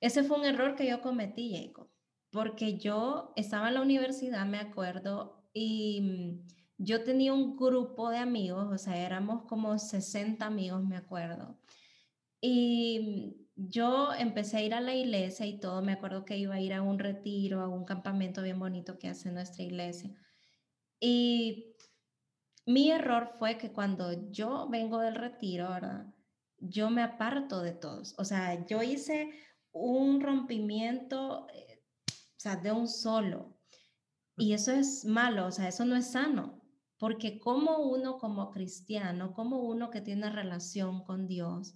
[0.01, 1.89] ese fue un error que yo cometí, Jacob
[2.35, 8.17] porque yo estaba en la universidad, me acuerdo, y mm, yo tenía un grupo de
[8.17, 11.57] amigos, o sea, éramos como 60 amigos, me acuerdo.
[12.41, 16.55] Y mm, yo empecé a ir a la iglesia y todo, me acuerdo que iba
[16.55, 20.11] a ir a un retiro, a un campamento bien bonito que hace nuestra iglesia.
[20.99, 21.74] Y
[22.65, 26.07] mi error fue que cuando yo vengo del retiro, ¿verdad?
[26.57, 28.15] Yo me aparto de todos.
[28.17, 29.31] O sea, yo hice
[29.71, 31.75] un rompimiento eh,
[32.45, 33.57] sea, de un solo.
[34.37, 36.61] Y eso es malo, o sea, eso no es sano,
[36.99, 41.75] porque como uno como cristiano, como uno que tiene relación con Dios,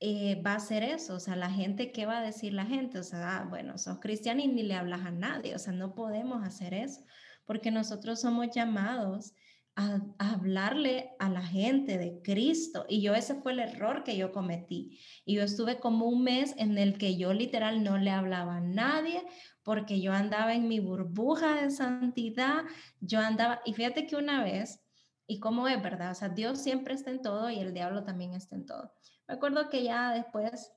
[0.00, 2.98] eh, va a hacer eso, o sea, la gente, ¿qué va a decir la gente?
[2.98, 5.94] O sea, ah, bueno, sos cristiano y ni le hablas a nadie, o sea, no
[5.94, 7.02] podemos hacer eso,
[7.44, 9.34] porque nosotros somos llamados
[9.76, 12.84] a, hablarle a la gente de Cristo.
[12.88, 15.00] Y yo ese fue el error que yo cometí.
[15.24, 18.60] Y yo estuve como un mes en el que yo literal no le hablaba a
[18.60, 19.22] nadie
[19.62, 22.64] porque yo andaba en mi burbuja de santidad,
[23.00, 24.80] yo andaba, y fíjate que una vez,
[25.26, 26.10] y cómo es, ¿verdad?
[26.10, 28.92] O sea, Dios siempre está en todo y el diablo también está en todo.
[29.28, 30.72] Me acuerdo que ya después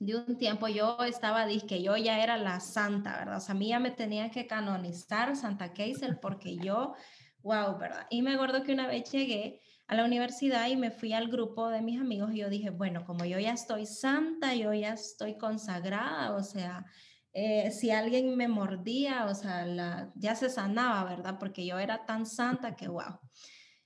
[0.00, 3.36] de un tiempo yo estaba, que yo ya era la santa, ¿verdad?
[3.36, 6.94] O sea, a mí ya me tenía que canonizar Santa Keisel porque yo
[7.42, 8.06] wow, ¿verdad?
[8.10, 11.68] Y me acuerdo que una vez llegué a la universidad y me fui al grupo
[11.68, 15.36] de mis amigos y yo dije, bueno, como yo ya estoy santa, yo ya estoy
[15.36, 16.86] consagrada, o sea,
[17.32, 21.38] eh, si alguien me mordía, o sea, la, ya se sanaba, ¿verdad?
[21.38, 23.18] Porque yo era tan santa que, wow.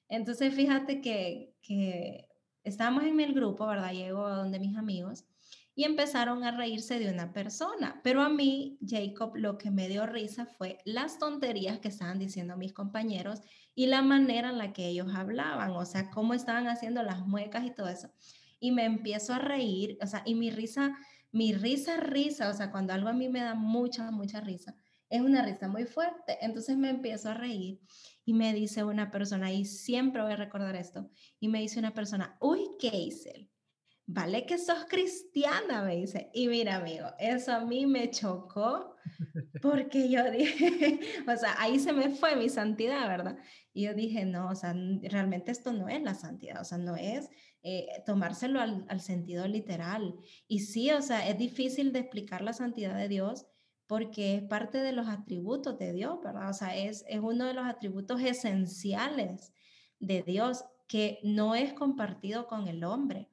[0.09, 2.29] Entonces, fíjate que, que
[2.63, 3.93] estábamos en el grupo, ¿verdad?
[3.93, 5.25] Llego a donde mis amigos
[5.79, 8.01] y empezaron a reírse de una persona.
[8.03, 12.57] Pero a mí, Jacob, lo que me dio risa fue las tonterías que estaban diciendo
[12.57, 13.43] mis compañeros
[13.75, 17.67] y la manera en la que ellos hablaban, o sea, cómo estaban haciendo las muecas
[17.67, 18.09] y todo eso.
[18.59, 20.97] Y me empiezo a reír, o sea, y mi risa,
[21.31, 24.75] mi risa, risa, o sea, cuando algo a mí me da mucha, mucha risa,
[25.11, 26.39] es una risa muy fuerte.
[26.41, 27.79] Entonces me empiezo a reír
[28.25, 31.93] y me dice una persona, y siempre voy a recordar esto, y me dice una
[31.93, 33.51] persona, uy, ¿qué hice?
[34.07, 36.31] Vale que sos cristiana, me dice.
[36.33, 38.97] Y mira, amigo, eso a mí me chocó
[39.63, 43.37] porque yo dije, o sea, ahí se me fue mi santidad, ¿verdad?
[43.73, 46.97] Y yo dije, no, o sea, realmente esto no es la santidad, o sea, no
[46.97, 47.29] es
[47.63, 50.15] eh, tomárselo al, al, sentido literal.
[50.47, 53.47] Y sí, o sea, es difícil de explicar la santidad de Dios
[53.89, 56.51] porque es parte de los atributos de Dios, ¿verdad?
[56.51, 59.53] O sea, es, es uno de los atributos esenciales
[59.99, 63.31] de Dios que no es compartido con el hombre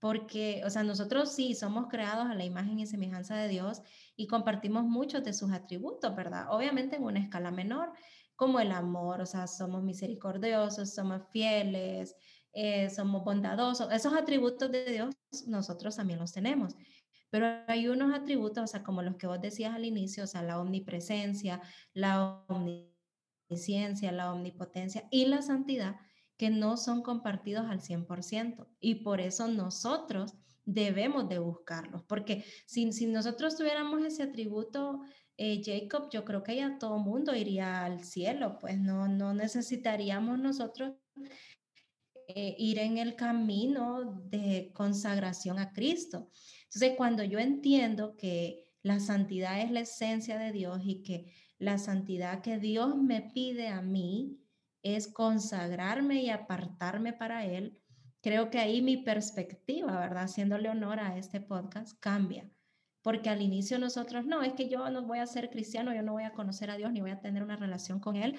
[0.00, 3.82] porque, o sea, nosotros sí somos creados a la imagen y semejanza de Dios
[4.16, 6.46] y compartimos muchos de sus atributos, ¿verdad?
[6.50, 7.92] Obviamente en una escala menor,
[8.34, 12.16] como el amor, o sea, somos misericordiosos, somos fieles,
[12.54, 13.92] eh, somos bondadosos.
[13.92, 15.14] Esos atributos de Dios
[15.46, 16.74] nosotros también los tenemos.
[17.28, 20.42] Pero hay unos atributos, o sea, como los que vos decías al inicio, o sea,
[20.42, 21.60] la omnipresencia,
[21.92, 25.96] la omnisciencia, la omnipotencia y la santidad,
[26.40, 28.66] que no son compartidos al 100%.
[28.80, 30.32] Y por eso nosotros
[30.64, 35.02] debemos de buscarlos, porque si, si nosotros tuviéramos ese atributo,
[35.36, 40.38] eh, Jacob, yo creo que ya todo mundo iría al cielo, pues no, no necesitaríamos
[40.38, 40.94] nosotros
[42.28, 46.30] eh, ir en el camino de consagración a Cristo.
[46.64, 51.76] Entonces, cuando yo entiendo que la santidad es la esencia de Dios y que la
[51.76, 54.40] santidad que Dios me pide a mí
[54.82, 57.80] es consagrarme y apartarme para Él,
[58.20, 60.24] creo que ahí mi perspectiva, ¿verdad?
[60.24, 62.48] Haciéndole honor a este podcast, cambia.
[63.02, 66.12] Porque al inicio nosotros, no, es que yo no voy a ser cristiano, yo no
[66.12, 68.36] voy a conocer a Dios ni voy a tener una relación con Él,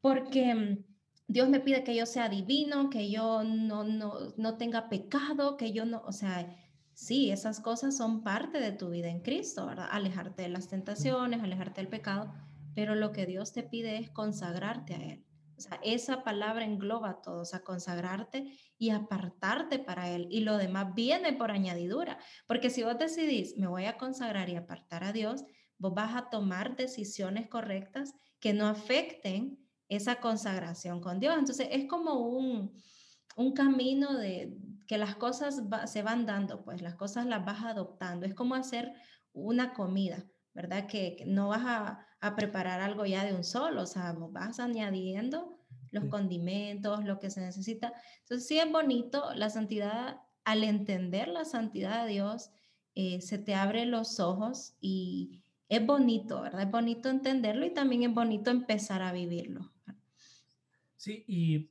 [0.00, 0.84] porque mm,
[1.28, 5.72] Dios me pide que yo sea divino, que yo no, no, no tenga pecado, que
[5.72, 6.54] yo no, o sea,
[6.92, 9.88] sí, esas cosas son parte de tu vida en Cristo, ¿verdad?
[9.90, 12.34] Alejarte de las tentaciones, alejarte del pecado,
[12.74, 15.24] pero lo que Dios te pide es consagrarte a Él.
[15.68, 20.26] O esa palabra engloba todo, o sea, consagrarte y apartarte para Él.
[20.30, 24.56] Y lo demás viene por añadidura, porque si vos decidís, me voy a consagrar y
[24.56, 25.44] apartar a Dios,
[25.78, 31.36] vos vas a tomar decisiones correctas que no afecten esa consagración con Dios.
[31.36, 32.72] Entonces, es como un,
[33.36, 38.26] un camino de que las cosas se van dando, pues las cosas las vas adoptando.
[38.26, 38.92] Es como hacer
[39.32, 40.86] una comida, ¿verdad?
[40.86, 45.49] Que, no vas a, a, preparar algo ya de un solo, o sea, vas añadiendo
[45.90, 47.92] los condimentos, lo que se necesita.
[48.20, 52.50] Entonces, sí es bonito la santidad, al entender la santidad de Dios,
[52.94, 56.62] eh, se te abren los ojos y es bonito, ¿verdad?
[56.62, 59.70] Es bonito entenderlo y también es bonito empezar a vivirlo.
[60.96, 61.70] Sí, y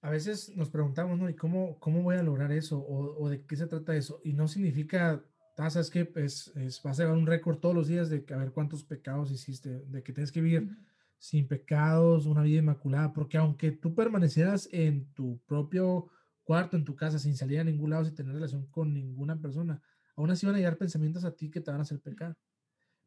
[0.00, 1.28] a veces nos preguntamos, ¿no?
[1.28, 2.78] ¿Y cómo, cómo voy a lograr eso?
[2.78, 4.20] ¿O, o de qué se trata eso?
[4.24, 5.22] Y no significa,
[5.54, 8.52] tasas que es, es, vas a llevar un récord todos los días de a ver
[8.52, 10.76] cuántos pecados hiciste, de que tienes que vivir
[11.24, 16.10] sin pecados, una vida inmaculada, porque aunque tú permanecieras en tu propio
[16.42, 19.80] cuarto, en tu casa, sin salir a ningún lado, sin tener relación con ninguna persona,
[20.16, 22.36] aún así van a llegar pensamientos a ti que te van a hacer pecar.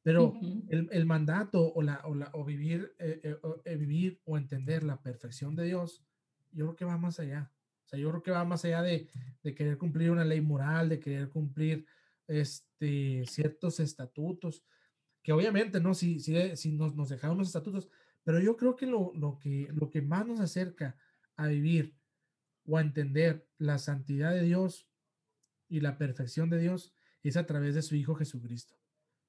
[0.01, 0.34] Pero
[0.67, 4.82] el, el, mandato o, la, o, la, o vivir, eh, eh, eh, vivir o entender
[4.82, 6.03] la perfección de Dios,
[6.51, 7.51] yo creo que va más allá.
[7.86, 9.12] O sea, yo creo que va más allá de,
[9.43, 11.86] de querer cumplir una ley moral, de querer cumplir
[12.25, 14.63] este, ciertos estatutos,
[15.21, 15.93] que obviamente, ¿no?
[15.93, 17.89] Si, si, si nos, nos dejaron los estatutos,
[18.27, 20.97] pero yo creo que lo, lo que lo que más nos acerca
[21.37, 21.95] a vivir
[22.65, 24.89] o a entender la santidad de Dios
[25.69, 28.75] y la perfección de Dios es a través de su Hijo Jesucristo.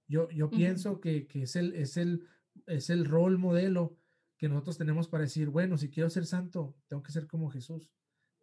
[0.08, 2.26] Yo, yo pienso que, que, es, el, es, el,
[2.66, 3.96] es el rol modelo
[4.36, 7.92] que nosotros tenemos para decir, bueno, si quiero ser santo, tengo que ser como Jesús,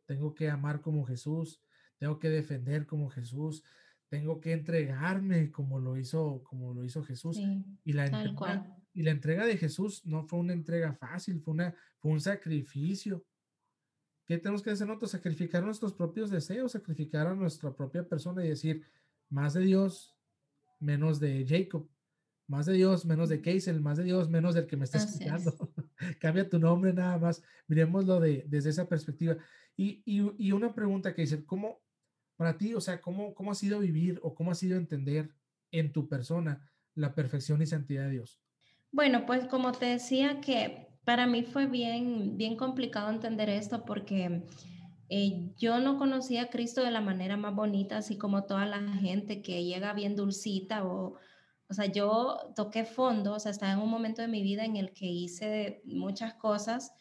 [0.06, 1.60] tengo que amar como Jesús,
[1.98, 3.62] tengo que defender como Jesús,
[4.08, 7.38] tengo que entregarme como lo hizo, como lo hizo Jesús.
[7.84, 11.76] y, la entrega, y la entrega de Jesús no fue una entrega fácil, fue, una,
[12.00, 13.26] fue un sacrificio.
[14.26, 15.12] ¿Qué tenemos que hacer nosotros?
[15.12, 18.84] Sacrificar nuestros propios deseos, sacrificar a nuestra propia persona y decir,
[19.30, 20.16] más de Dios,
[20.80, 21.90] menos de Jacob,
[22.48, 25.54] más de Dios, menos de Keisel, más de Dios, menos del que me está escuchando.
[26.22, 27.44] Cambia tu nombre nada más.
[27.68, 29.36] Miremoslo de, desde esa perspectiva.
[29.76, 31.82] Y, y, y una pregunta, Keisel, ¿cómo,
[32.38, 35.36] para ti, o sea, ¿cómo, ¿cómo ha sido vivir o cómo ha sido entender
[35.72, 38.45] en tu persona la perfección y santidad de Dios?
[38.96, 44.44] Bueno, pues como te decía que para mí fue bien, bien complicado entender esto porque
[45.10, 48.80] eh, yo no conocía a Cristo de la manera más bonita, así como toda la
[48.94, 51.18] gente que llega bien dulcita o,
[51.68, 54.78] o sea, yo toqué fondo, o sea, estaba en un momento de mi vida en
[54.78, 56.94] el que hice muchas cosas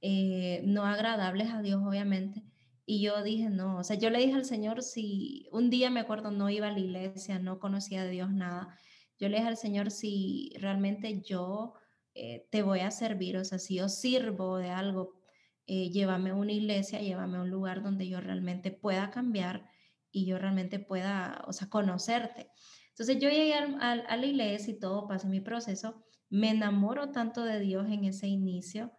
[0.00, 2.42] eh, no agradables a Dios, obviamente
[2.86, 6.00] y yo dije, no, o sea, yo le dije al Señor, si un día me
[6.00, 8.76] acuerdo, no iba a la iglesia, no conocía de Dios nada,
[9.18, 11.74] yo le dije al Señor, si realmente yo
[12.14, 15.14] eh, te voy a servir, o sea, si yo sirvo de algo,
[15.66, 19.68] eh, llévame a una iglesia, llévame a un lugar donde yo realmente pueda cambiar
[20.10, 22.50] y yo realmente pueda, o sea, conocerte.
[22.90, 27.44] Entonces yo llegué a, a la iglesia y todo, pasé mi proceso, me enamoro tanto
[27.44, 28.92] de Dios en ese inicio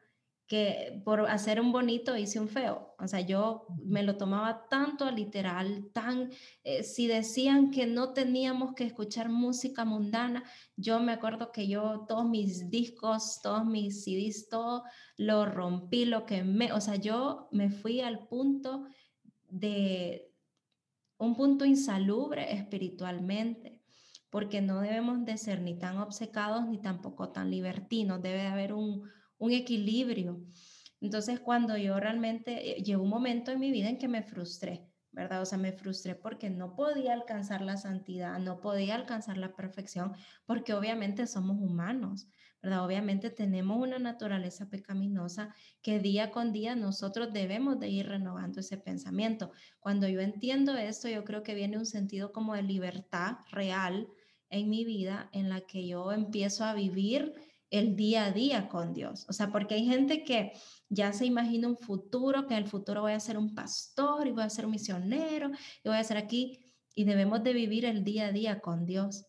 [0.48, 2.96] que por hacer un bonito hice un feo.
[3.00, 6.32] O sea, yo me lo tomaba tanto literal, tan,
[6.64, 10.44] eh, si decían que no teníamos que escuchar música mundana,
[10.78, 14.84] yo me acuerdo que yo todos mis discos, todos mis CDs, todo
[15.18, 16.72] lo rompí, lo quemé.
[16.72, 18.86] O sea, yo me fui al punto
[19.50, 20.32] de
[21.18, 23.82] un punto insalubre espiritualmente
[24.30, 28.74] porque no debemos de ser ni tan obcecados ni tampoco tan libertinos, debe de haber
[28.74, 30.44] un, un equilibrio.
[31.00, 34.88] Entonces, cuando yo realmente, eh, llegó un momento en mi vida en que me frustré,
[35.12, 35.42] ¿verdad?
[35.42, 40.14] O sea, me frustré porque no podía alcanzar la santidad, no podía alcanzar la perfección,
[40.46, 42.28] porque obviamente somos humanos,
[42.62, 42.84] ¿verdad?
[42.84, 48.78] Obviamente tenemos una naturaleza pecaminosa que día con día nosotros debemos de ir renovando ese
[48.78, 49.52] pensamiento.
[49.80, 54.08] Cuando yo entiendo esto, yo creo que viene un sentido como de libertad real
[54.50, 57.36] en mi vida en la que yo empiezo a vivir
[57.70, 59.26] el día a día con Dios.
[59.30, 60.54] O sea, porque hay gente que
[60.90, 64.32] ya se imagina un futuro, que en el futuro voy a ser un pastor y
[64.32, 65.52] voy a ser un misionero
[65.84, 66.60] y voy a ser aquí.
[66.96, 69.26] Y debemos de vivir el día a día con Dios.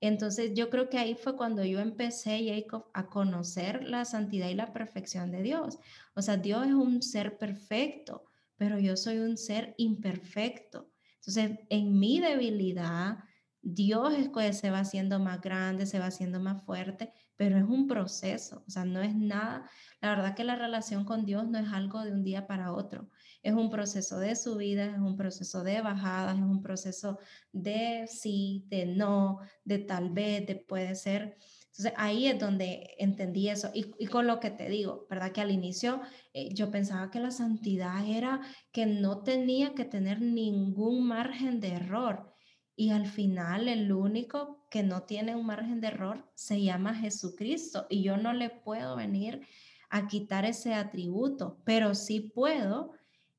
[0.00, 4.54] Entonces yo creo que ahí fue cuando yo empecé, Jacob, a conocer la santidad y
[4.54, 5.78] la perfección de Dios.
[6.14, 8.24] O sea, Dios es un ser perfecto,
[8.56, 10.90] pero yo soy un ser imperfecto.
[11.18, 13.18] Entonces, en mi debilidad,
[13.60, 17.12] Dios es que se va haciendo más grande, se va haciendo más fuerte,
[17.42, 19.68] pero es un proceso, o sea, no es nada.
[20.00, 23.08] La verdad que la relación con Dios no es algo de un día para otro,
[23.42, 27.18] es un proceso de subida, es un proceso de bajadas, es un proceso
[27.50, 31.36] de sí, de no, de tal vez, de puede ser.
[31.66, 33.72] Entonces ahí es donde entendí eso.
[33.74, 35.32] Y, con lo que te digo, ¿verdad?
[35.32, 36.00] Que al inicio
[36.34, 38.40] eh, yo pensaba que la santidad era
[38.70, 42.31] que no tenía que tener ningún margen de error.
[42.74, 47.86] Y al final el único que no tiene un margen de error se llama Jesucristo.
[47.90, 49.46] Y yo no le puedo venir
[49.90, 52.92] a quitar ese atributo, pero sí puedo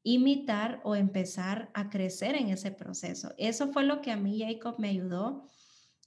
[0.04, 3.34] imitar o empezar a crecer en ese proceso.
[3.38, 5.48] Eso fue lo que a mí Jacob me ayudó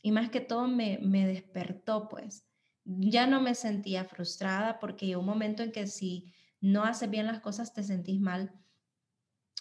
[0.03, 2.47] y más que todo me, me despertó, pues.
[2.85, 7.27] Ya no me sentía frustrada porque llegó un momento en que si no haces bien
[7.27, 8.53] las cosas te sentís mal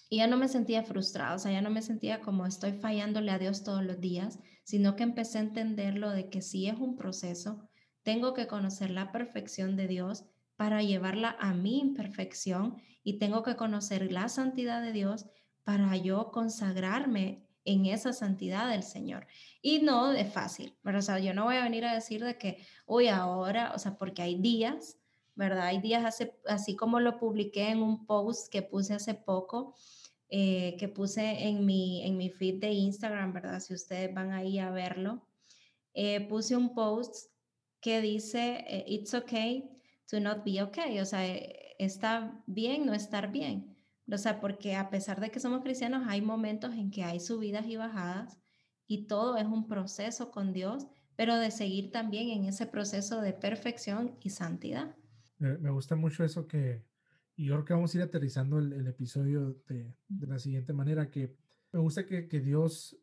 [0.10, 3.32] y ya no me sentía frustrada, o sea, ya no me sentía como estoy fallándole
[3.32, 6.96] a Dios todos los días, sino que empecé a entenderlo de que si es un
[6.96, 7.70] proceso,
[8.04, 10.26] tengo que conocer la perfección de Dios
[10.56, 15.26] para llevarla a mi imperfección y tengo que conocer la santidad de Dios
[15.64, 19.28] para yo consagrarme en esa santidad del Señor.
[19.62, 22.38] Y no es fácil, pero O sea, yo no voy a venir a decir de
[22.38, 24.98] que, uy, ahora, o sea, porque hay días,
[25.36, 25.68] ¿verdad?
[25.68, 29.76] Hay días, hace, así como lo publiqué en un post que puse hace poco,
[30.30, 33.60] eh, que puse en mi, en mi feed de Instagram, ¿verdad?
[33.60, 35.28] Si ustedes van ahí a verlo,
[35.94, 37.32] eh, puse un post
[37.80, 39.70] que dice, eh, it's okay
[40.10, 41.26] to not be okay, o sea,
[41.78, 43.76] está bien no estar bien.
[44.12, 47.66] O sea, porque a pesar de que somos cristianos, hay momentos en que hay subidas
[47.68, 48.40] y bajadas
[48.88, 53.34] y todo es un proceso con Dios, pero de seguir también en ese proceso de
[53.34, 54.96] perfección y santidad.
[55.38, 56.86] Me gusta mucho eso que,
[57.36, 61.10] y yo creo que vamos a ir aterrizando el, episodio de, de, la siguiente manera,
[61.10, 61.36] que
[61.74, 62.98] me gusta que, que, Dios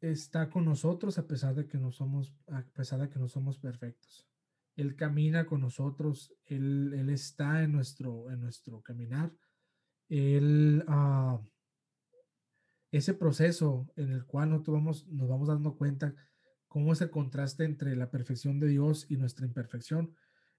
[0.00, 3.58] está con nosotros a pesar de que no somos, a pesar de que no somos
[3.58, 4.26] perfectos.
[4.76, 9.34] Él camina con nosotros, Él, él está en nuestro, en nuestro caminar.
[10.08, 11.44] Él, uh,
[12.90, 16.14] ese proceso en el cual nosotros vamos, nos vamos dando cuenta
[16.68, 20.14] cómo es el contraste entre la perfección de Dios y nuestra imperfección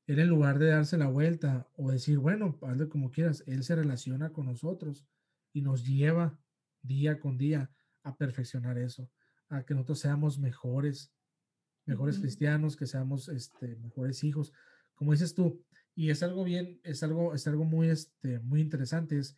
[0.10, 3.76] él en lugar de darse la vuelta o decir, bueno, hazle como quieras, Él se
[3.76, 5.05] relaciona con nosotros
[5.53, 6.36] y nos lleva
[6.82, 7.70] día con día
[8.01, 9.07] a perfeccionar eso,
[9.49, 11.14] a que nosotros seamos mejores,
[11.86, 14.51] mejores cristianos, que seamos este, mejores hijos,
[14.95, 15.64] como dices tú.
[15.93, 19.20] Y es algo bien, es algo, es algo muy, este, muy interesante.
[19.20, 19.36] Es,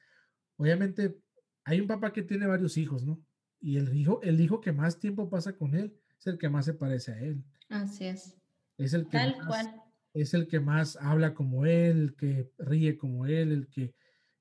[0.55, 1.19] obviamente,
[1.65, 3.21] hay un papá que tiene varios hijos, ¿no?
[3.59, 6.63] Y el hijo, el hijo que más tiempo pasa con él es el que más
[6.63, 7.43] se parece a él.
[7.67, 8.37] Así es.
[8.77, 9.81] Es el que Tal cual
[10.13, 13.93] es el que más habla como él, el que ríe como él, el que,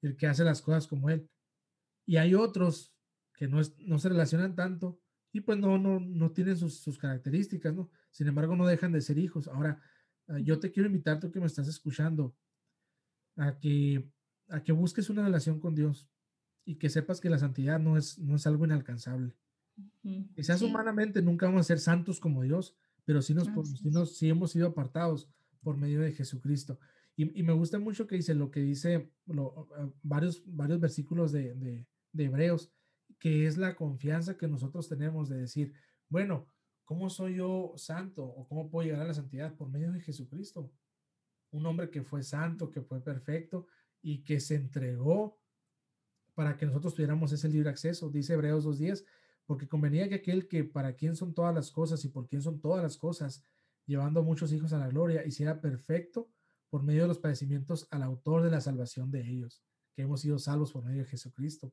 [0.02, 1.28] el que hace las cosas como él.
[2.06, 2.94] Y hay otros
[3.34, 5.00] que no, no se relacionan tanto
[5.32, 7.90] y pues no, no, no tienen sus, sus, características, ¿no?
[8.10, 9.46] Sin embargo, no dejan de ser hijos.
[9.46, 9.80] Ahora,
[10.28, 12.34] ah, yo te quiero invitar, tú que me estás escuchando,
[13.36, 14.10] a que,
[14.48, 16.08] a que busques una relación con Dios
[16.64, 19.34] y que sepas que la santidad no es, no es algo inalcanzable.
[20.34, 23.48] Quizás humanamente nunca vamos a ser santos como Dios, pero sí, nos,
[23.78, 25.30] sí, nos, sí hemos sido apartados
[25.62, 26.78] por medio de Jesucristo.
[27.16, 31.86] Y, me gusta mucho que dice lo que dice ah, varios, varios versículos de, de,
[32.12, 32.72] de, Hebreos,
[33.18, 35.74] que es la confianza que nosotros tenemos de decir,
[36.08, 36.46] bueno,
[36.84, 39.54] ¿cómo soy yo santo o cómo puedo llegar a la santidad?
[39.54, 40.72] Por medio de Jesucristo.
[41.50, 43.66] Un hombre que fue santo, que fue perfecto
[44.00, 45.38] y que se entregó
[46.34, 49.04] para que nosotros tuviéramos ese libre acceso, dice Hebreos 2.10,
[49.44, 52.60] porque convenía que aquel que para quien son todas las cosas y por quien son
[52.60, 53.42] todas las cosas,
[53.86, 56.28] llevando muchos hijos a la gloria, y era perfecto
[56.68, 59.62] por medio de los padecimientos al autor de la salvación de ellos,
[59.94, 61.72] que hemos sido salvos por medio de Jesucristo.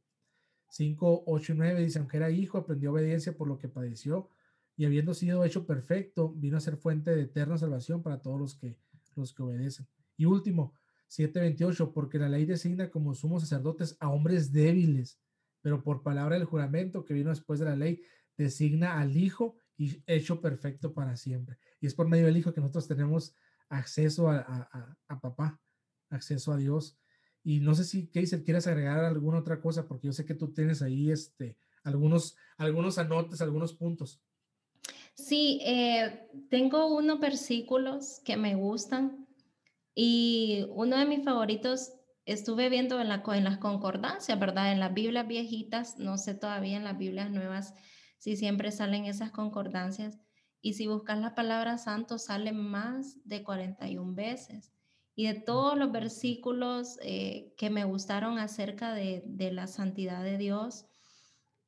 [0.70, 4.30] 5, 8 y 9 dice, aunque era hijo, aprendió obediencia por lo que padeció,
[4.76, 8.56] y habiendo sido hecho perfecto, vino a ser fuente de eterna salvación para todos los
[8.56, 8.78] que,
[9.16, 9.88] los que obedecen.
[10.18, 10.74] Y último,
[11.10, 15.20] 7.28, porque la ley designa como sumos sacerdotes a hombres débiles,
[15.62, 18.02] pero por palabra del juramento que vino después de la ley,
[18.38, 21.58] designa al Hijo y hecho perfecto para siempre.
[21.80, 23.36] Y es por medio del Hijo que nosotros tenemos
[23.70, 25.60] acceso a, a, papá,
[26.10, 26.98] acceso a Dios.
[27.44, 30.52] Y no sé si, Keisel, quieres agregar alguna otra cosa, porque yo sé que tú
[30.52, 34.22] tienes ahí este, algunos, algunos anotes, algunos puntos.
[35.14, 39.28] Sí, eh, tengo unos versículos que me gustan
[39.96, 41.94] y uno de mis favoritos
[42.26, 44.72] estuve viendo en, la, en las concordancias, ¿verdad?
[44.72, 47.74] En las Biblias viejitas, no sé todavía en las Biblias nuevas
[48.18, 50.20] si siempre salen esas concordancias,
[50.60, 54.74] Y si buscas la palabra santo, sale más de 41 veces.
[55.16, 60.86] Y de todos los versículos eh, que me gustaron acerca de, la santidad de Dios,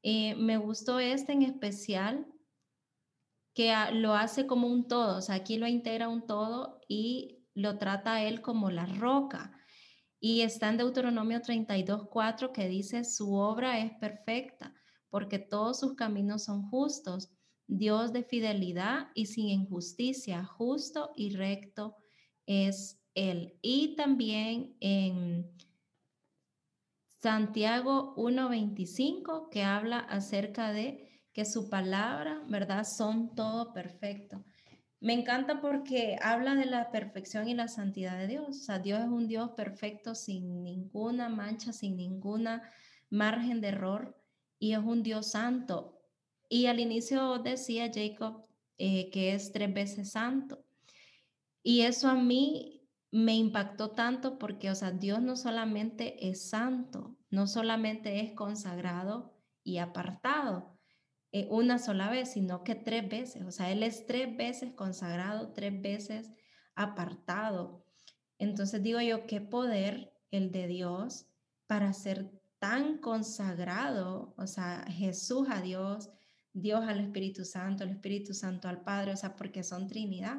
[0.02, 2.28] eh, me gustó este en especial,
[3.54, 7.78] que lo hace como un todo, o sea, aquí lo integra un todo y lo
[7.78, 9.52] trata a él como la roca.
[10.20, 14.74] Y está en Deuteronomio 32.4 que dice, su obra es perfecta,
[15.10, 17.30] porque todos sus caminos son justos.
[17.68, 21.96] Dios de fidelidad y sin injusticia, justo y recto
[22.46, 23.58] es Él.
[23.62, 25.52] Y también en
[27.06, 32.86] Santiago 1.25, que habla acerca de que su palabra, ¿verdad?
[32.86, 34.44] Son todo perfecto.
[35.02, 38.48] Me encanta porque habla de la perfección y la santidad de Dios.
[38.50, 42.64] O sea, Dios es un Dios perfecto sin ninguna mancha, sin ninguna
[43.10, 44.19] margen de error
[44.60, 46.00] y es un Dios santo.
[46.50, 48.46] Y al inicio decía Jacob
[48.78, 50.64] eh, que es tres veces santo.
[51.62, 57.18] Y eso a mí me impactó tanto porque, o sea, Dios no solamente es santo,
[57.30, 60.80] no solamente es consagrado y apartado
[61.32, 63.44] eh, una sola vez, sino que tres veces.
[63.44, 66.32] O sea, Él es tres veces consagrado, tres veces
[66.76, 67.86] apartado.
[68.38, 71.28] Entonces digo yo, qué poder el de Dios
[71.68, 76.10] para ser tan consagrado, o sea, Jesús a Dios,
[76.54, 80.38] Dios al Espíritu Santo, el Espíritu Santo al Padre, o sea, porque son Trinidad.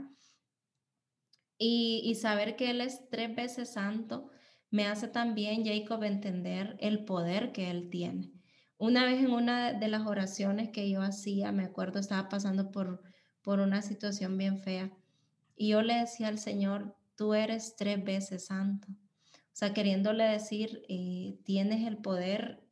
[1.59, 4.31] Y, y saber que Él es tres veces santo
[4.71, 8.33] me hace también, Jacob, entender el poder que Él tiene.
[8.79, 13.03] Una vez en una de las oraciones que yo hacía, me acuerdo, estaba pasando por,
[13.43, 14.91] por una situación bien fea
[15.57, 18.89] y yo le decía al Señor, tú eres tres veces santo.
[19.53, 22.63] O sea, queriéndole decir, eh, tienes el poder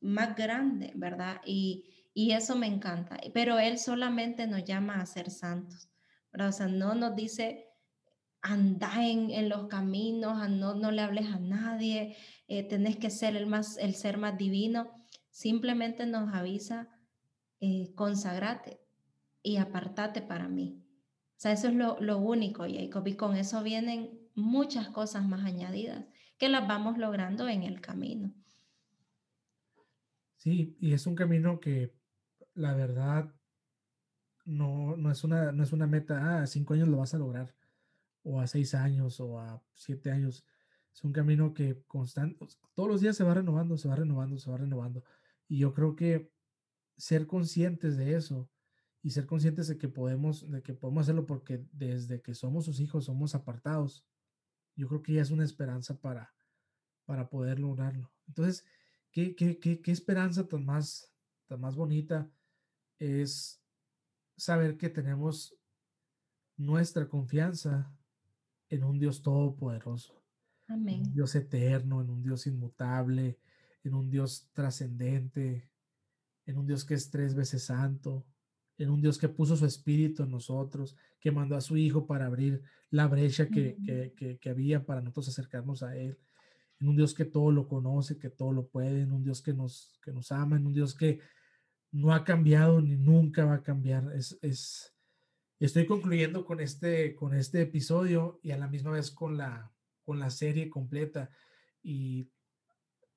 [0.00, 1.40] más grande, ¿verdad?
[1.46, 3.18] Y, y eso me encanta.
[3.32, 5.88] Pero Él solamente nos llama a ser santos,
[6.32, 6.48] ¿verdad?
[6.48, 7.74] O sea, no nos dice,
[8.44, 12.16] anda en, los caminos, no, no le hables a nadie,
[12.46, 14.90] eh, tenés que ser el, más, el ser más divino.
[15.30, 16.90] Simplemente nos avisa,
[17.60, 18.80] eh, consagrate
[19.42, 20.84] y apartate para mí.
[21.36, 25.44] O sea, eso es lo, lo único, Jacob, y con eso vienen muchas cosas más
[25.44, 26.04] añadidas
[26.38, 28.34] que las vamos logrando en el camino.
[30.36, 31.94] Sí, y es un camino que
[32.54, 33.32] la verdad
[34.44, 37.18] no, no, es, una, no es una meta, ah, a cinco años lo vas a
[37.18, 37.54] lograr,
[38.22, 40.44] o a seis años, o a siete años.
[40.92, 44.50] Es un camino que constante, todos los días se va renovando, se va renovando, se
[44.50, 45.02] va renovando.
[45.48, 46.30] Y yo creo que
[46.96, 48.48] ser conscientes de eso
[49.02, 52.80] y ser conscientes de que podemos, de que podemos hacerlo porque desde que somos sus
[52.80, 54.04] hijos somos apartados,
[54.76, 56.34] yo creo que ya es una esperanza para,
[57.04, 58.12] para poder lograrlo.
[58.26, 58.64] Entonces,
[59.12, 61.12] ¿qué, qué, qué, qué esperanza tan más,
[61.46, 62.30] tan más bonita
[62.98, 63.62] es
[64.36, 65.56] saber que tenemos
[66.56, 67.96] nuestra confianza
[68.68, 70.22] en un Dios todopoderoso,
[70.66, 71.00] Amén.
[71.00, 73.38] en un Dios eterno, en un Dios inmutable,
[73.82, 75.70] en un Dios trascendente,
[76.46, 78.26] en un Dios que es tres veces santo,
[78.78, 82.26] en un Dios que puso su espíritu en nosotros, que mandó a su Hijo para
[82.26, 83.76] abrir la brecha que,
[84.16, 86.18] que, que, había para nosotros acercarnos a Él,
[86.80, 89.52] en un Dios que todo lo conoce, que todo lo puede, en un Dios que
[89.52, 91.20] nos, que nos ama, en un Dios que
[91.92, 94.12] no ha cambiado ni nunca va a cambiar.
[94.14, 94.94] Es, es,
[95.60, 99.72] estoy concluyendo con este, con este episodio y a la misma vez con la,
[100.02, 101.30] con la serie completa.
[101.82, 102.28] Y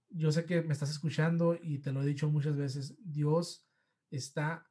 [0.09, 3.67] yo sé que me estás escuchando y te lo he dicho muchas veces, Dios
[4.09, 4.66] está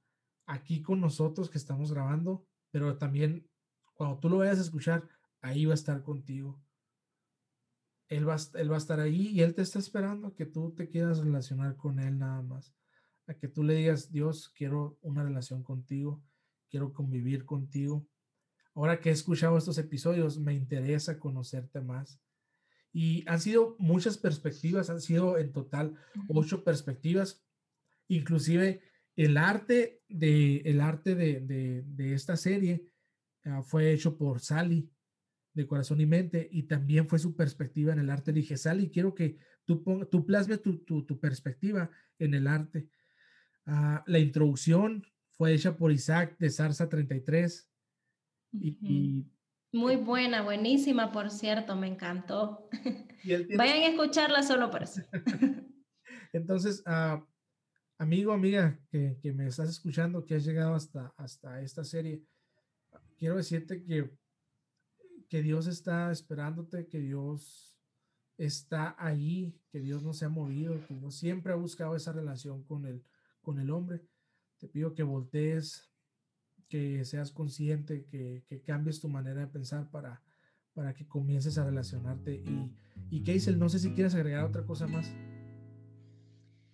[0.47, 3.49] aquí con nosotros que estamos grabando, pero también
[3.95, 5.09] cuando tú lo vayas a escuchar,
[5.41, 6.61] ahí va a estar contigo.
[8.09, 10.73] Él va, él va a estar ahí y Él te está esperando a que tú
[10.77, 12.73] te quieras relacionar con Él nada más.
[13.27, 16.23] A que tú le digas, Dios, quiero una relación contigo,
[16.71, 18.07] quiero convivir contigo.
[18.75, 22.21] Ahora que he escuchado estos episodios, me interesa conocerte más.
[22.93, 25.97] Y han sido muchas perspectivas, han sido en total
[26.29, 27.45] ocho perspectivas.
[28.07, 28.83] Inclusive
[29.17, 32.87] el arte de, el arte de, de, esta serie
[33.45, 34.91] ah, fue hecho por Sally
[35.55, 38.33] de Corazón y Mente y también fue su perspectiva en el arte.
[38.33, 42.89] Le dije, Sally, quiero que tú, ponga, tú plasmes tu, tu, perspectiva en el arte.
[43.65, 47.71] Ah, la introducción fue hecha por Isaac de Zarza 33
[48.53, 49.27] y,
[49.73, 52.69] muy buena, buenísima, por cierto, me encantó.
[53.57, 55.03] Vayan a escucharla solo por eso.
[56.33, 57.23] Entonces, uh,
[57.99, 62.23] amigo, amiga, que, que, me estás escuchando, que has llegado hasta, hasta esta serie,
[63.19, 64.11] quiero decirte que,
[65.29, 67.77] que Dios está esperándote, que Dios
[68.39, 72.63] está ahí, que Dios no se ha movido, que Dios siempre ha buscado esa relación
[72.65, 73.03] con el,
[73.41, 74.03] con el hombre.
[74.59, 75.91] Te pido que voltees,
[76.69, 80.23] que seas consciente, que, que, cambies tu manera de pensar para,
[80.75, 82.35] para que comiences a relacionarte.
[82.35, 82.73] Y,
[83.11, 85.11] y Keisel, no sé si quieres agregar otra cosa más.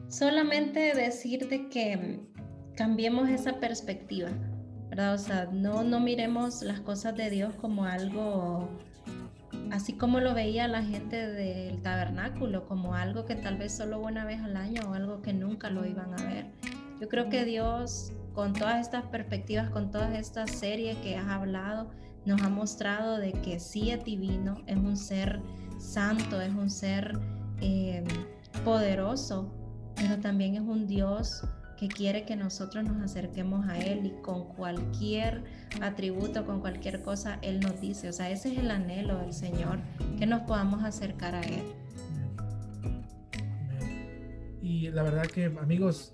[0.08, 2.20] Solamente decirte que
[2.76, 4.30] cambiemos esa perspectiva,
[4.90, 5.14] ¿verdad?
[5.14, 8.68] O sea, no, no miremos las cosas de Dios como algo
[9.70, 14.24] así como lo veía la gente del tabernáculo, como algo que tal vez solo una
[14.24, 16.46] vez al año o algo que nunca lo iban a ver.
[17.00, 21.90] Yo creo que Dios, con todas estas perspectivas, con todas estas series que has hablado,
[22.26, 25.40] nos ha mostrado de que sí es divino, es un ser
[25.78, 27.18] santo, es un ser
[27.60, 28.04] eh,
[28.64, 29.52] poderoso,
[30.02, 31.44] pero también es un Dios
[31.78, 35.44] que quiere que nosotros nos acerquemos a Él y con cualquier
[35.80, 38.08] atributo, con cualquier cosa, Él nos dice.
[38.08, 39.78] O sea, ese es el anhelo del Señor,
[40.18, 41.62] que nos podamos acercar a Él.
[44.60, 46.12] Y la verdad que, amigos,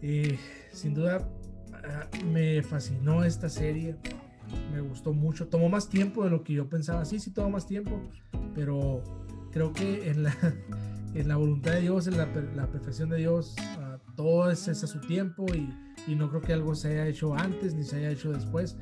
[0.00, 0.38] eh,
[0.72, 1.28] sin duda
[1.74, 3.96] ah, me fascinó esta serie,
[4.72, 7.66] me gustó mucho, tomó más tiempo de lo que yo pensaba, sí, sí tomó más
[7.66, 8.00] tiempo,
[8.54, 9.02] pero
[9.52, 10.34] creo que en la,
[11.14, 13.54] en la voluntad de Dios, en la, la perfección de Dios,
[14.16, 15.68] todo es, a su tiempo y,
[16.06, 18.76] y, no creo que algo se haya hecho antes ni se haya hecho después.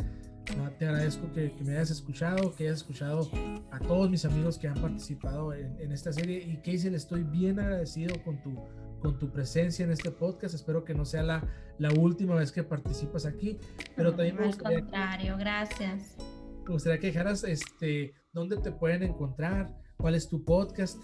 [0.79, 3.31] te agradezco que, me hayas escuchado, que hayas escuchado
[3.71, 7.59] a todos mis amigos que han participado en, esta serie y Casey, le estoy bien
[7.59, 8.55] agradecido con tu,
[9.01, 10.55] con tu presencia en este podcast.
[10.55, 11.45] Espero que no sea la,
[11.79, 13.59] la última vez que participas aquí,
[13.97, 14.79] pero también me gustaría...
[14.79, 16.17] Al contrario, gracias.
[16.65, 21.03] Me gustaría que dejaras este, dónde te pueden encontrar, cuál es tu podcast.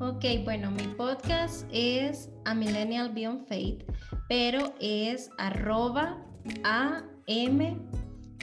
[0.00, 3.84] Ok, bueno, mi podcast es A Millennial Beyond Faith,
[4.26, 6.18] pero es arroba
[6.64, 7.76] A M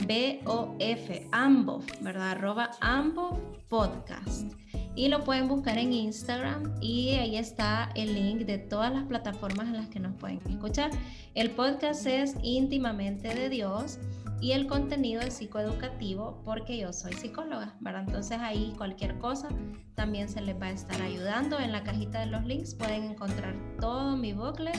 [0.05, 2.31] B O F, ambos, ¿verdad?
[2.31, 4.53] Arroba ambos podcast.
[4.95, 9.67] Y lo pueden buscar en Instagram y ahí está el link de todas las plataformas
[9.67, 10.91] en las que nos pueden escuchar.
[11.33, 13.97] El podcast es íntimamente de Dios
[14.43, 18.03] y el contenido es psicoeducativo porque yo soy psicóloga, ¿verdad?
[18.05, 19.47] Entonces ahí cualquier cosa
[19.95, 21.61] también se les va a estar ayudando.
[21.61, 24.77] En la cajita de los links pueden encontrar todo mi booklet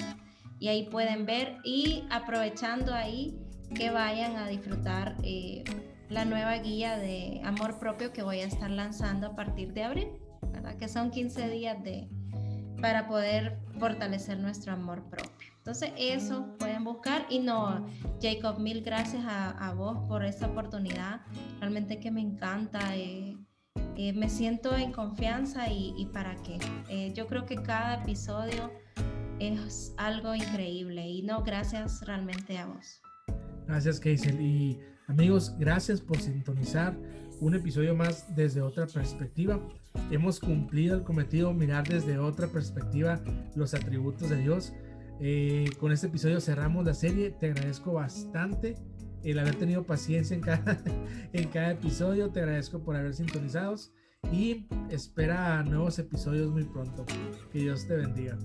[0.59, 3.39] y ahí pueden ver y aprovechando ahí
[3.75, 5.65] que vayan a disfrutar eh,
[6.11, 10.09] la nueva guía de amor propio que voy a estar lanzando a partir de abril,
[10.53, 10.77] ¿verdad?
[10.77, 12.11] Que son 15 días de,
[12.85, 15.49] para poder fortalecer nuestro amor propio.
[15.57, 17.87] Entonces eso pueden buscar y no,
[18.21, 21.23] Jacob, mil gracias a, vos por esta oportunidad.
[21.61, 22.95] Realmente que me encanta.
[22.95, 23.39] Eh,
[23.97, 26.59] eh, me siento en confianza y, para qué.
[26.91, 28.71] Eh, yo creo que cada episodio
[29.39, 33.01] es algo increíble y no, gracias realmente a vos.
[33.67, 34.39] Gracias, Keisel.
[34.43, 36.95] Y amigos, gracias por sintonizar
[37.41, 39.61] un episodio más desde otra perspectiva.
[40.11, 43.21] Hemos cumplido el cometido mirar desde otra perspectiva
[43.55, 44.73] los atributos de Dios.
[45.21, 47.31] Eh, con este episodio cerramos la serie.
[47.31, 48.77] Te agradezco bastante
[49.23, 50.83] el haber tenido paciencia en cada,
[51.33, 52.31] en cada episodio.
[52.31, 53.93] Te agradezco por haber sintonizados
[54.33, 57.05] y espera nuevos episodios muy pronto.
[57.53, 58.37] Que Dios te bendiga.